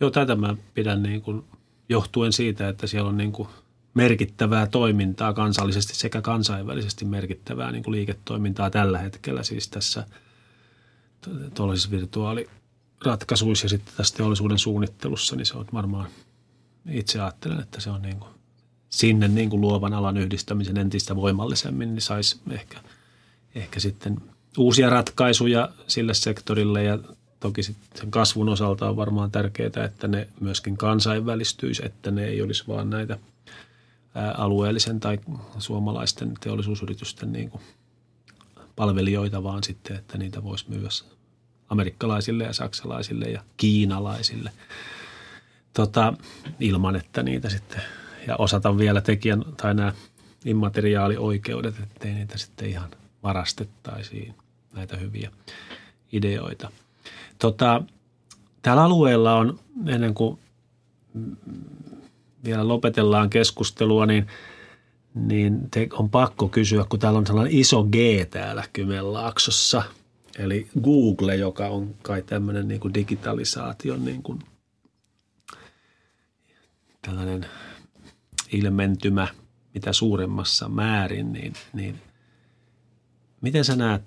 [0.00, 1.44] Joo, tätä mä pidän niin kuin
[1.88, 3.48] johtuen siitä, että siellä on niin kuin
[3.94, 10.06] merkittävää toimintaa kansallisesti sekä kansainvälisesti merkittävää niin kuin liiketoimintaa tällä hetkellä siis tässä
[11.54, 16.06] tuollaisissa virtuaaliratkaisuissa ja sitten tässä teollisuuden suunnittelussa, niin se on varmaan,
[16.90, 18.39] itse ajattelen, että se on niin kuin
[18.90, 22.80] sinne niin kuin luovan alan yhdistämisen entistä voimallisemmin, niin saisi ehkä,
[23.54, 24.16] ehkä sitten
[24.58, 26.84] uusia ratkaisuja sille sektorille.
[26.84, 26.98] Ja
[27.40, 32.64] toki sitten kasvun osalta on varmaan tärkeää, että ne myöskin kansainvälistyisi, että ne ei olisi
[32.68, 33.18] vaan näitä–
[34.36, 35.18] alueellisen tai
[35.58, 37.62] suomalaisten teollisuusyritysten niin kuin
[38.76, 41.04] palvelijoita, vaan sitten, että niitä voisi myös
[41.68, 44.52] amerikkalaisille ja saksalaisille ja kiinalaisille.
[45.74, 46.14] Tota,
[46.60, 47.82] ilman, että niitä sitten,
[48.26, 49.92] ja osata vielä tekijän tai nämä
[50.44, 52.90] immateriaalioikeudet, ettei niitä sitten ihan
[53.22, 54.34] varastettaisiin
[54.72, 55.30] näitä hyviä
[56.12, 56.70] ideoita.
[57.38, 57.82] Tota,
[58.62, 60.38] täällä alueella on ennen kuin
[62.44, 64.26] vielä lopetellaan keskustelua, niin,
[65.14, 67.94] niin te, on pakko kysyä, kun täällä on sellainen iso G
[68.30, 69.82] täällä Kymenlaaksossa,
[70.38, 74.38] eli Google, joka on kai tämmöinen niin kuin digitalisaation niin kuin
[77.02, 77.46] tällainen
[78.52, 79.28] ilmentymä
[79.74, 82.02] mitä suuremmassa määrin, niin, niin
[83.40, 84.02] miten sä näet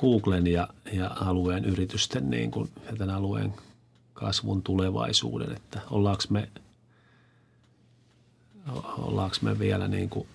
[0.00, 3.54] Googlen ja, ja alueen yritysten niin kuin, ja tämän alueen
[4.14, 6.48] kasvun tulevaisuuden, että ollaanko me–
[8.98, 10.28] ollaanko me vielä niin kuin,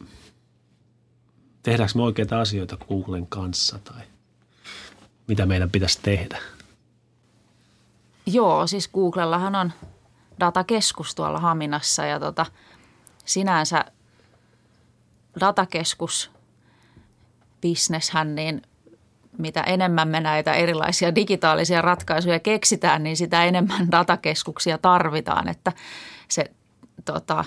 [1.64, 4.02] tehdäänkö me oikeita asioita Googlen kanssa tai
[5.28, 6.40] mitä meidän pitäisi tehdä?
[8.26, 9.72] Joo, siis Googlellahan on
[10.40, 12.46] datakeskus tuolla Haminassa ja tota,
[13.26, 13.86] sinänsä
[15.40, 16.32] datakeskus
[17.62, 18.62] bisneshän niin
[19.38, 25.72] mitä enemmän me näitä erilaisia digitaalisia ratkaisuja keksitään, niin sitä enemmän datakeskuksia tarvitaan, että
[26.28, 26.52] se,
[27.06, 27.46] tota,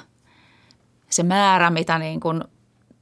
[1.11, 2.45] se määrä, mitä niin kuin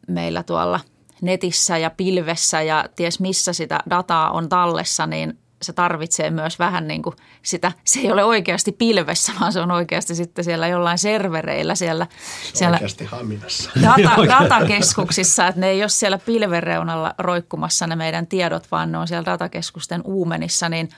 [0.08, 0.80] meillä tuolla
[1.22, 6.88] netissä ja pilvessä ja ties missä sitä dataa on tallessa, niin se tarvitsee myös vähän
[6.88, 10.98] niin kuin sitä, se ei ole oikeasti pilvessä, vaan se on oikeasti sitten siellä jollain
[10.98, 12.06] servereillä siellä.
[12.42, 13.70] Se siellä oikeasti haminassa.
[13.82, 19.08] Data, datakeskuksissa, että ne ei ole siellä pilvereunalla roikkumassa ne meidän tiedot, vaan ne on
[19.08, 20.88] siellä datakeskusten uumenissa, niin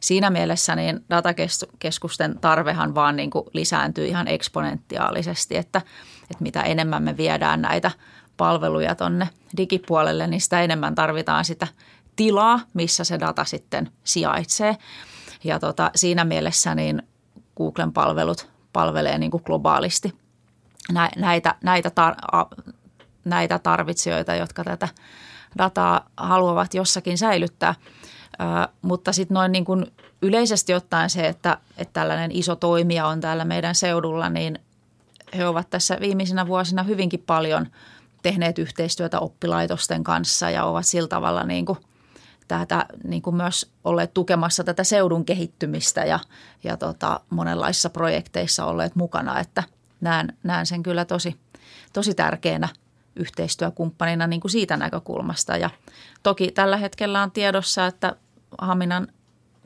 [0.00, 5.78] siinä mielessä niin datakeskusten tarvehan vaan niin kuin lisääntyy ihan eksponentiaalisesti, että,
[6.22, 7.90] että mitä enemmän me viedään näitä
[8.36, 11.66] palveluja tonne digipuolelle, niin sitä enemmän tarvitaan sitä
[12.20, 14.76] tilaa, missä se data sitten sijaitsee.
[15.44, 17.02] Ja tota, siinä mielessä niin
[17.56, 20.14] Googlen palvelut palvelee niin kuin globaalisti
[21.16, 22.66] näitä, näitä, tar-
[23.24, 24.88] näitä tarvitsijoita, jotka tätä
[25.58, 27.74] dataa haluavat jossakin säilyttää.
[28.40, 29.86] Ö, mutta sitten noin niin kuin
[30.22, 34.58] yleisesti ottaen se, että, että tällainen iso toimija on täällä meidän seudulla, niin
[35.36, 37.66] he ovat tässä viimeisinä vuosina hyvinkin paljon
[38.22, 41.78] tehneet yhteistyötä oppilaitosten kanssa ja ovat sillä tavalla niin kuin–
[42.58, 46.18] tätä, niin kuin myös olleet tukemassa tätä seudun kehittymistä ja,
[46.64, 49.62] ja tota, monenlaisissa projekteissa olleet mukana, että
[50.00, 51.36] näen, näen sen kyllä tosi,
[51.92, 52.68] tosi tärkeänä
[53.16, 55.56] yhteistyökumppanina niin kuin siitä näkökulmasta.
[55.56, 55.70] Ja
[56.22, 58.16] toki tällä hetkellä on tiedossa, että
[58.58, 59.08] Haminan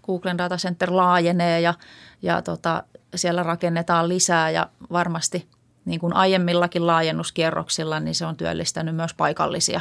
[0.03, 1.75] Googlen Data Center laajenee ja,
[2.23, 2.83] ja tota,
[3.15, 5.49] siellä rakennetaan lisää ja varmasti
[5.85, 9.81] niin kuin aiemmillakin laajennuskierroksilla, niin se on työllistänyt myös paikallisia,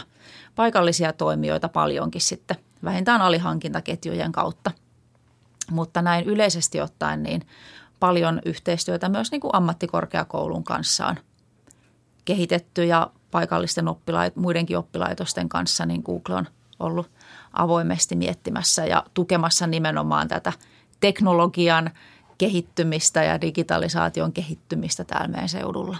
[0.55, 4.71] paikallisia toimijoita paljonkin sitten vähintään alihankintaketjujen kautta.
[5.71, 7.47] Mutta näin yleisesti ottaen niin
[7.99, 11.15] paljon yhteistyötä myös niin kuin ammattikorkeakoulun kanssa on
[12.25, 16.47] kehitetty ja paikallisten oppilait, muidenkin oppilaitosten kanssa niin Google on
[16.79, 17.11] ollut
[17.53, 20.53] avoimesti miettimässä ja tukemassa nimenomaan tätä
[20.99, 21.89] teknologian
[22.37, 25.97] kehittymistä ja digitalisaation kehittymistä täällä meidän seudulla.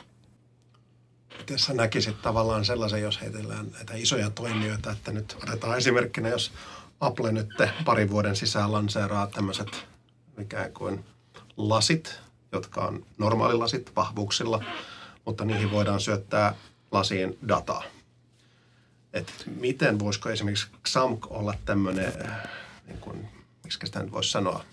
[1.38, 6.52] Miten sä näkisit tavallaan sellaisen, jos heitellään näitä isoja toimijoita, että nyt otetaan esimerkkinä, jos
[7.00, 7.50] Apple nyt
[7.86, 9.86] parin vuoden sisään lanseeraa tämmöiset
[10.42, 11.06] ikään kuin
[11.58, 12.20] lasit,
[12.52, 14.64] jotka on normaalilasit vahvuuksilla,
[15.26, 16.56] mutta niihin voidaan syöttää
[16.92, 17.84] lasiin dataa.
[19.14, 22.14] Et miten voisiko esimerkiksi XAMK olla tämmöinen,
[22.88, 23.30] niin kuin,
[23.64, 24.64] miksi sitä nyt voisi sanoa,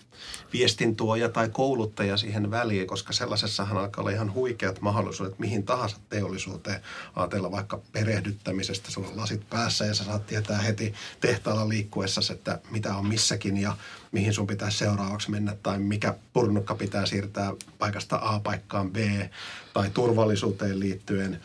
[0.53, 6.81] viestintuoja tai kouluttaja siihen väliin, koska sellaisessahan alkaa olla ihan huikeat mahdollisuudet mihin tahansa teollisuuteen.
[7.15, 12.59] Ajatella vaikka perehdyttämisestä, sulla on lasit päässä ja sä saat tietää heti tehtaalla liikkuessa, että
[12.71, 13.77] mitä on missäkin ja
[14.11, 18.97] mihin sun pitää seuraavaksi mennä tai mikä purnukka pitää siirtää paikasta A paikkaan B
[19.73, 21.41] tai turvallisuuteen liittyen.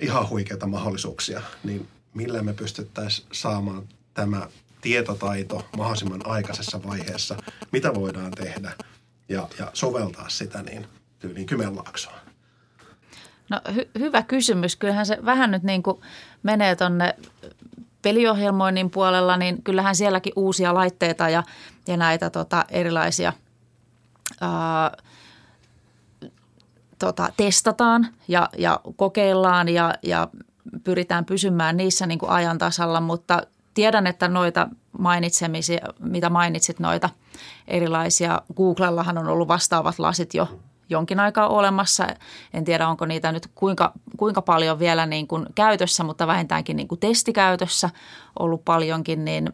[0.00, 4.48] Ihan huikeita mahdollisuuksia, niin millä me pystyttäisiin saamaan tämä
[4.80, 7.36] tietotaito mahdollisimman aikaisessa vaiheessa,
[7.72, 8.72] mitä voidaan tehdä
[9.28, 10.86] ja, ja soveltaa sitä niin
[11.18, 12.18] tyyliin Kymenlaaksoon?
[13.50, 14.76] No hy- hyvä kysymys.
[14.76, 16.00] Kyllähän se vähän nyt niin kuin
[16.42, 17.14] menee tuonne
[18.02, 21.42] peliohjelmoinnin puolella, niin kyllähän sielläkin uusia laitteita ja,
[21.86, 23.32] ja näitä tota, erilaisia
[24.40, 24.96] ää,
[26.98, 30.28] tota, testataan ja, ja kokeillaan ja, ja
[30.84, 33.42] pyritään pysymään niissä niin kuin ajan tasalla, mutta
[33.78, 34.68] tiedän, että noita
[34.98, 37.10] mainitsemisia, mitä mainitsit, noita
[37.68, 40.48] erilaisia, Googlellahan on ollut vastaavat lasit jo
[40.90, 42.06] jonkin aikaa olemassa.
[42.54, 46.88] En tiedä, onko niitä nyt kuinka, kuinka paljon vielä niin kuin käytössä, mutta vähintäänkin niin
[46.88, 47.90] kuin testikäytössä
[48.38, 49.52] ollut paljonkin, niin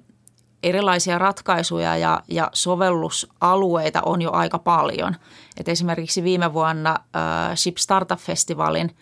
[0.63, 5.17] erilaisia ratkaisuja ja, ja sovellusalueita on jo aika paljon.
[5.57, 8.97] Et esimerkiksi viime vuonna äh, Ship Startup-festivaalin,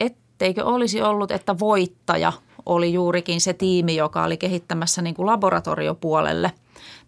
[0.00, 2.32] etteikö olisi ollut, että voittaja
[2.66, 6.52] oli juurikin se tiimi, joka oli kehittämässä niin kuin laboratoriopuolelle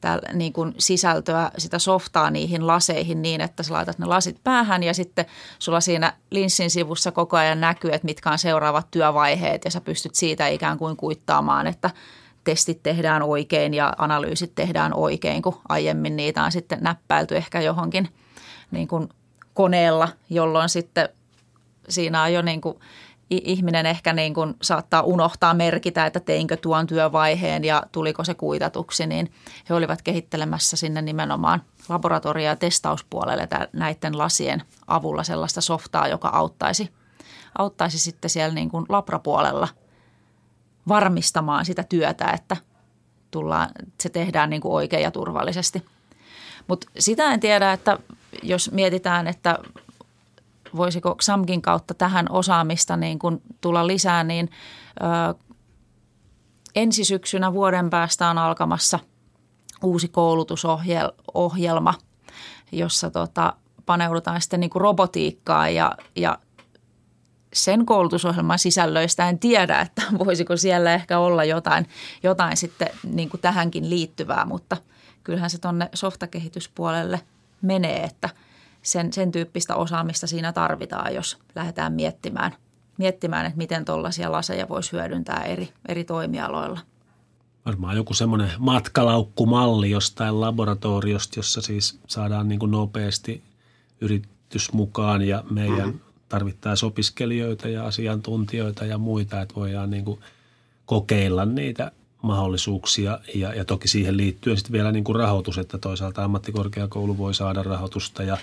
[0.00, 4.82] täällä, niin kuin sisältöä, sitä softaa niihin laseihin niin, että sä laitat ne lasit päähän
[4.82, 5.26] ja sitten
[5.58, 10.14] sulla siinä linssin sivussa koko ajan näkyy, että mitkä on seuraavat työvaiheet ja sä pystyt
[10.14, 11.90] siitä ikään kuin kuittaamaan, että
[12.44, 18.08] testit tehdään oikein ja analyysit tehdään oikein, kun aiemmin niitä on sitten näppäilty ehkä johonkin
[18.70, 19.08] niin kuin
[19.54, 21.08] koneella, jolloin sitten
[21.88, 22.78] siinä on jo niin kuin–
[23.30, 29.06] ihminen ehkä niin kuin saattaa unohtaa merkitä, että teinkö tuon työvaiheen ja tuliko se kuitatuksi,
[29.06, 29.32] niin
[29.68, 36.90] he olivat kehittelemässä sinne nimenomaan laboratorio- ja testauspuolelle näiden lasien avulla sellaista softaa, joka auttaisi,
[37.58, 39.68] auttaisi sitten siellä niin kuin labrapuolella
[40.88, 42.56] varmistamaan sitä työtä, että
[43.30, 43.68] tullaan,
[44.00, 45.86] se tehdään niin kuin oikein ja turvallisesti.
[46.66, 47.98] Mutta sitä en tiedä, että
[48.42, 49.58] jos mietitään, että
[50.76, 54.50] voisiko XAMKin kautta tähän osaamista niin kuin tulla lisää, niin
[55.00, 55.34] ö,
[56.74, 58.98] ensi syksynä vuoden päästä on alkamassa
[59.82, 61.94] uusi koulutusohjelma,
[62.72, 63.52] jossa tota,
[63.86, 66.38] paneudutaan sitten niin kuin robotiikkaan ja, ja
[67.52, 69.28] sen koulutusohjelman sisällöistä.
[69.28, 71.86] En tiedä, että voisiko siellä ehkä olla jotain,
[72.22, 74.76] jotain sitten niin kuin tähänkin liittyvää, mutta
[75.24, 77.20] kyllähän se tuonne softakehityspuolelle
[77.62, 78.28] menee, että
[78.86, 82.52] sen, sen tyyppistä osaamista siinä tarvitaan, jos lähdetään miettimään,
[82.98, 86.80] miettimään että miten tuollaisia laseja voisi hyödyntää eri, eri toimialoilla.
[87.66, 93.42] Varmaan joku semmoinen matkalaukkumalli jostain laboratoriosta, jossa siis saadaan niin kuin nopeasti
[94.00, 100.20] yritys mukaan ja meidän mm-hmm tarvittaisiin opiskelijoita ja asiantuntijoita ja muita, että voidaan niin kuin
[100.86, 101.92] kokeilla niitä
[102.26, 107.34] mahdollisuuksia ja, ja toki siihen liittyy sitten vielä niin kuin rahoitus, että toisaalta ammattikorkeakoulu voi
[107.34, 108.38] saada rahoitusta ja,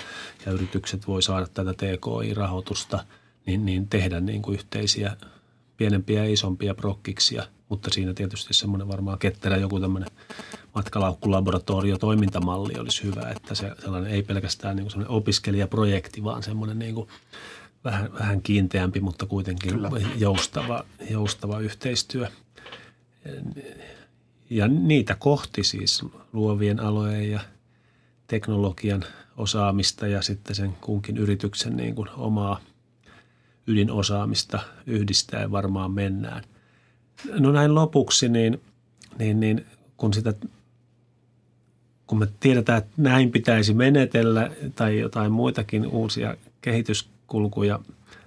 [0.46, 3.04] ja yritykset voi saada tätä TKI-rahoitusta,
[3.46, 5.18] niin, niin tehdä niin kuin yhteisiä
[5.78, 10.10] pienempiä ja isompia prokkiksia, mutta siinä tietysti semmoinen varmaan ketterä joku tämmöinen
[10.76, 16.80] matkalaukku-laboratorio toimintamalli olisi hyvä, että se sellainen ei pelkästään niin kuin semmoinen opiskelijaprojekti, vaan semmoinen
[16.80, 17.08] niin kuin
[17.84, 19.80] vähän, vähän kiinteämpi, mutta kuitenkin
[20.18, 22.28] joustava, joustava yhteistyö.
[24.50, 27.40] Ja niitä kohti siis luovien alojen ja
[28.28, 29.04] teknologian
[29.38, 32.60] osaamista ja sitten sen kunkin yrityksen niin kuin omaa
[33.68, 36.44] ydinosaamista yhdistäen varmaan mennään.
[37.40, 38.62] No näin lopuksi, niin,
[39.20, 39.66] niin, niin
[39.98, 40.34] kun sitä
[42.08, 47.80] kun me tiedetään, että näin pitäisi menetellä tai jotain muitakin uusia kehitys, kulkuja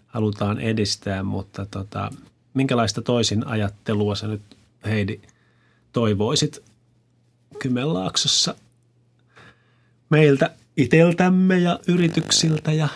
[0.06, 2.10] halutaan edistää, mutta tota,
[2.54, 4.55] minkälaista toisin ajattelua sä nyt
[4.86, 5.20] Heidi
[5.92, 6.64] toivoisit
[7.58, 8.54] Kymenlaaksossa
[10.10, 12.88] meiltä iteltämme ja yrityksiltä ja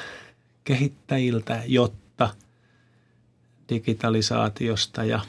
[0.65, 2.35] kehittäjiltä, jotta
[3.69, 5.21] digitalisaatiosta ja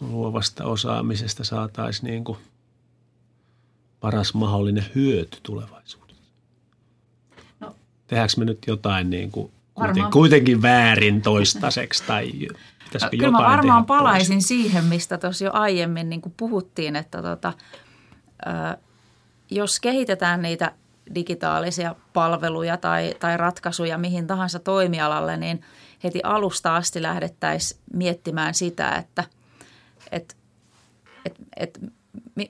[0.00, 2.38] luovasta osaamisesta saataisiin niin kuin
[4.00, 6.22] paras mahdollinen hyöty tulevaisuudessa?
[7.60, 7.74] No.
[8.06, 10.12] Tehdäänkö me nyt jotain niin kuin varmaan...
[10.12, 12.32] kuitenkin väärin toistaiseksi tai
[12.92, 14.48] pitäisikö Kyllä mä varmaan palaisin pois?
[14.48, 17.52] siihen, mistä tuossa jo aiemmin niin puhuttiin, että tota,
[18.46, 18.78] ö,
[19.50, 20.72] jos kehitetään niitä
[21.14, 25.60] digitaalisia palveluja tai, tai ratkaisuja mihin tahansa toimialalle, niin
[26.04, 29.24] heti alusta asti lähdettäisiin miettimään sitä, että
[30.12, 30.36] et,
[31.24, 31.80] et, et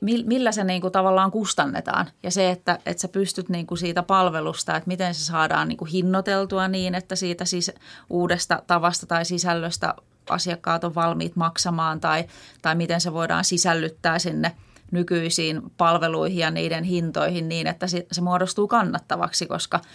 [0.02, 4.02] millä se niin kuin tavallaan kustannetaan ja se, että, että sä pystyt niin kuin siitä
[4.02, 7.72] palvelusta, että miten se saadaan niin kuin hinnoiteltua niin, että siitä siis
[8.10, 9.94] uudesta tavasta tai sisällöstä
[10.30, 12.24] asiakkaat on valmiit maksamaan tai,
[12.62, 14.52] tai miten se voidaan sisällyttää sinne
[14.90, 19.80] nykyisiin palveluihin ja niiden hintoihin niin, että se, muodostuu kannattavaksi, koska–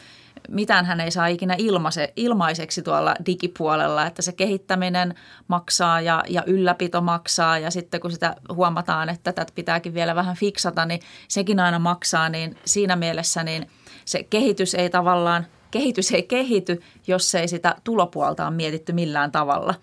[0.49, 5.15] mitään hän ei saa ikinä ilmaise, ilmaiseksi tuolla digipuolella, että se kehittäminen
[5.47, 10.35] maksaa ja, ja ylläpito maksaa ja sitten kun sitä huomataan, että tätä pitääkin vielä vähän
[10.35, 13.69] fiksata, niin sekin aina maksaa, niin siinä mielessä niin
[14.05, 19.73] se kehitys ei tavallaan, kehitys ei kehity, jos ei sitä tulopuolta on mietitty millään tavalla.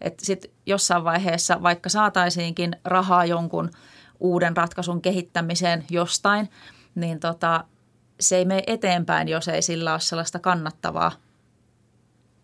[0.00, 3.70] Että sitten jossain vaiheessa, vaikka saataisiinkin rahaa jonkun
[4.20, 6.50] uuden ratkaisun kehittämiseen jostain,
[6.94, 7.64] niin tota,
[8.20, 11.12] se ei mene eteenpäin, jos ei sillä ole sellaista kannattavaa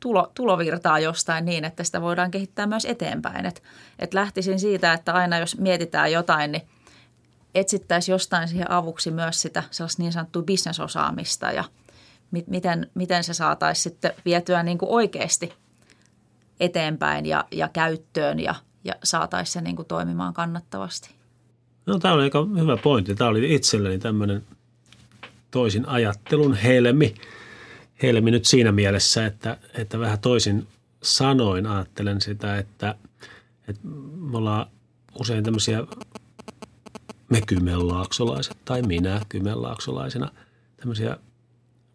[0.00, 3.46] tulo, tulovirtaa jostain niin, että sitä voidaan kehittää myös eteenpäin.
[3.46, 3.62] Et,
[3.98, 6.62] et lähtisin siitä, että aina jos mietitään jotain, niin
[7.54, 11.64] etsittäisiin jostain siihen avuksi myös sitä sellaista niin sanottua bisnesosaamista ja
[12.30, 15.52] mi, miten, miten se saataisiin sitten vietyä niin kuin oikeasti
[16.60, 21.14] eteenpäin ja, ja käyttöön ja, ja saataisiin se niin kuin toimimaan kannattavasti.
[21.86, 23.14] No tämä oli aika hyvä pointti.
[23.14, 24.42] Tämä oli itselleni tämmöinen–
[25.54, 27.14] toisin ajattelun helmi.
[28.02, 30.66] Helmi nyt siinä mielessä, että, että vähän toisin
[31.02, 32.94] sanoin ajattelen sitä, että,
[33.68, 33.80] että
[34.16, 34.66] me ollaan
[35.20, 35.84] usein tämmöisiä
[37.30, 40.30] me kymenlaaksolaiset tai minä kymenlaaksolaisena
[40.76, 41.16] tämmöisiä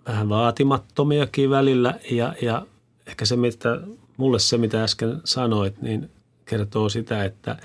[0.07, 2.65] vähän vaatimattomiakin välillä ja, ja
[3.05, 3.81] ehkä se, mitä,
[4.19, 6.09] mulle se, mitä äsken sanoit, niin
[6.45, 7.57] kertoo sitä, että–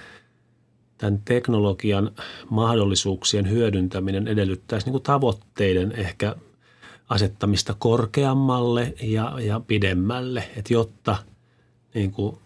[0.98, 2.11] tämän teknologian
[2.50, 6.36] mahdollisuuksien hyödyntäminen edellyttäisi niin kuin tavoitteiden ehkä
[7.09, 11.16] asettamista korkeammalle ja, ja pidemmälle, että jotta
[11.94, 12.38] niin kuin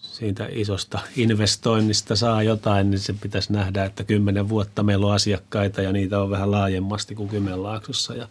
[0.00, 5.82] siitä isosta investoinnista saa jotain, niin se pitäisi nähdä, että kymmenen vuotta meillä on asiakkaita
[5.82, 8.28] ja niitä on vähän laajemmasti kuin Kymenlaaksossa ja,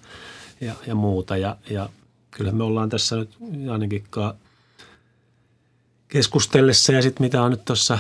[0.62, 1.38] ja, ja muuta.
[1.38, 1.90] Ja, ja
[2.32, 3.30] kyllä me ollaan tässä nyt
[3.72, 4.04] ainakin
[6.08, 8.00] keskustellessa ja sitten mitä on nyt tuossa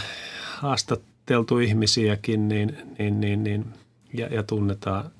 [0.55, 3.65] haastatteltu ihmisiäkin niin, niin, niin, niin,
[4.13, 5.11] ja, ja tunnetaan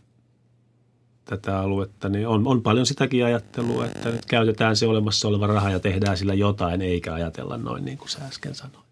[1.26, 5.70] tätä aluetta, niin on, on paljon sitäkin ajattelua, että nyt käytetään se olemassa oleva raha
[5.70, 8.86] ja tehdään sillä jotain, eikä ajatella noin niin kuin sä äsken sanoit.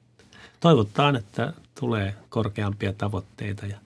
[0.59, 3.77] toivotaan, että tulee korkeampia tavoitteita ja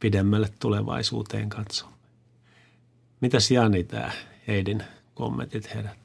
[0.00, 1.96] pidemmälle tulevaisuuteen katsomme.
[3.20, 4.10] Mitäs Jani tämä
[4.48, 4.82] Heidin
[5.14, 6.01] kommentit herättää?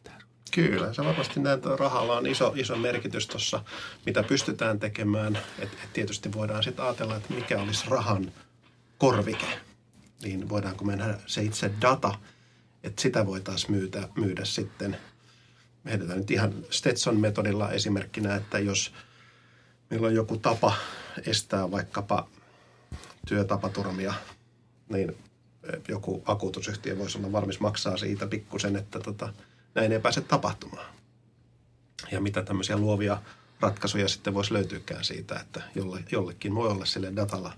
[0.58, 3.64] Kyllä, se varmasti näin, rahalla on iso, iso merkitys tuossa,
[4.06, 5.36] mitä pystytään tekemään.
[5.60, 8.32] Et, et tietysti voidaan sitten ajatella, että mikä olisi rahan
[8.98, 9.46] korvike.
[10.24, 12.14] Niin voidaanko me nähdä se itse data,
[12.84, 14.98] että sitä voitaisiin myydä, myydä sitten.
[15.84, 18.94] Me heitetään nyt ihan Stetson-metodilla esimerkkinä, että jos
[19.90, 20.74] meillä on joku tapa
[21.28, 22.28] estää vaikkapa
[23.28, 24.14] työtapaturmia,
[24.90, 25.18] niin
[25.88, 29.34] joku vakuutusyhtiö voisi olla valmis maksaa siitä pikkusen, että tota,
[29.78, 30.86] näin ei pääse tapahtumaan.
[32.12, 33.22] Ja mitä tämmöisiä luovia
[33.60, 37.54] ratkaisuja sitten voisi löytyykään siitä, että jolle, jollekin voi olla sille datalla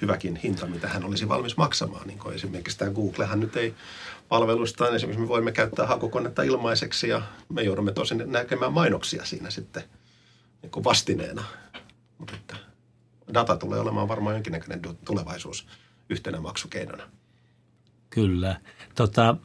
[0.00, 2.06] hyväkin hinta, mitä hän olisi valmis maksamaan.
[2.06, 3.74] Niin kuin esimerkiksi tämä Googlehan nyt ei
[4.28, 9.82] palvelustaan, esimerkiksi me voimme käyttää hakukonetta ilmaiseksi ja me joudumme tosin näkemään mainoksia siinä sitten
[10.62, 11.44] niin kuin vastineena.
[12.18, 12.56] Mutta että
[13.34, 15.66] data tulee olemaan varmaan jonkinnäköinen tulevaisuus
[16.08, 17.02] yhtenä maksukeinona.
[18.10, 18.60] Kyllä.
[18.94, 19.36] Tota,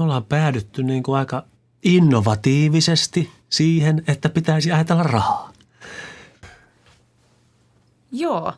[0.00, 1.42] me ollaan päädytty niin kuin aika
[1.82, 5.50] innovatiivisesti siihen, että pitäisi ajatella rahaa.
[8.12, 8.52] Joo.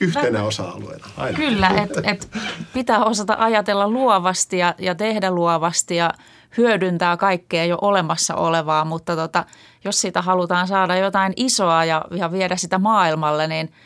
[0.00, 1.06] Yhtenä osa-alueena.
[1.16, 1.36] Aina.
[1.36, 2.30] Kyllä, että et
[2.72, 6.14] pitää osata ajatella luovasti ja, ja tehdä luovasti ja
[6.56, 9.44] hyödyntää kaikkea jo olemassa olevaa, mutta tota,
[9.84, 13.72] jos siitä halutaan saada jotain isoa ja, ja viedä sitä maailmalle, niin–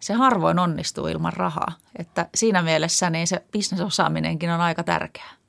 [0.00, 1.72] se harvoin onnistuu ilman rahaa.
[1.98, 5.39] Että siinä mielessä niin se bisnesosaaminenkin on aika tärkeää.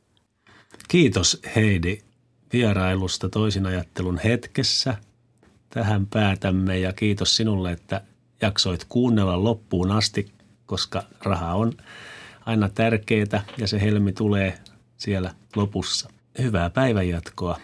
[0.91, 1.97] Kiitos Heidi
[2.53, 4.97] vierailusta toisinajattelun hetkessä.
[5.69, 8.01] Tähän päätämme ja kiitos sinulle, että
[8.41, 10.31] jaksoit kuunnella loppuun asti,
[10.65, 11.73] koska raha on
[12.45, 14.59] aina tärkeää ja se helmi tulee
[14.97, 16.09] siellä lopussa.
[16.39, 17.59] Hyvää päivänjatkoa.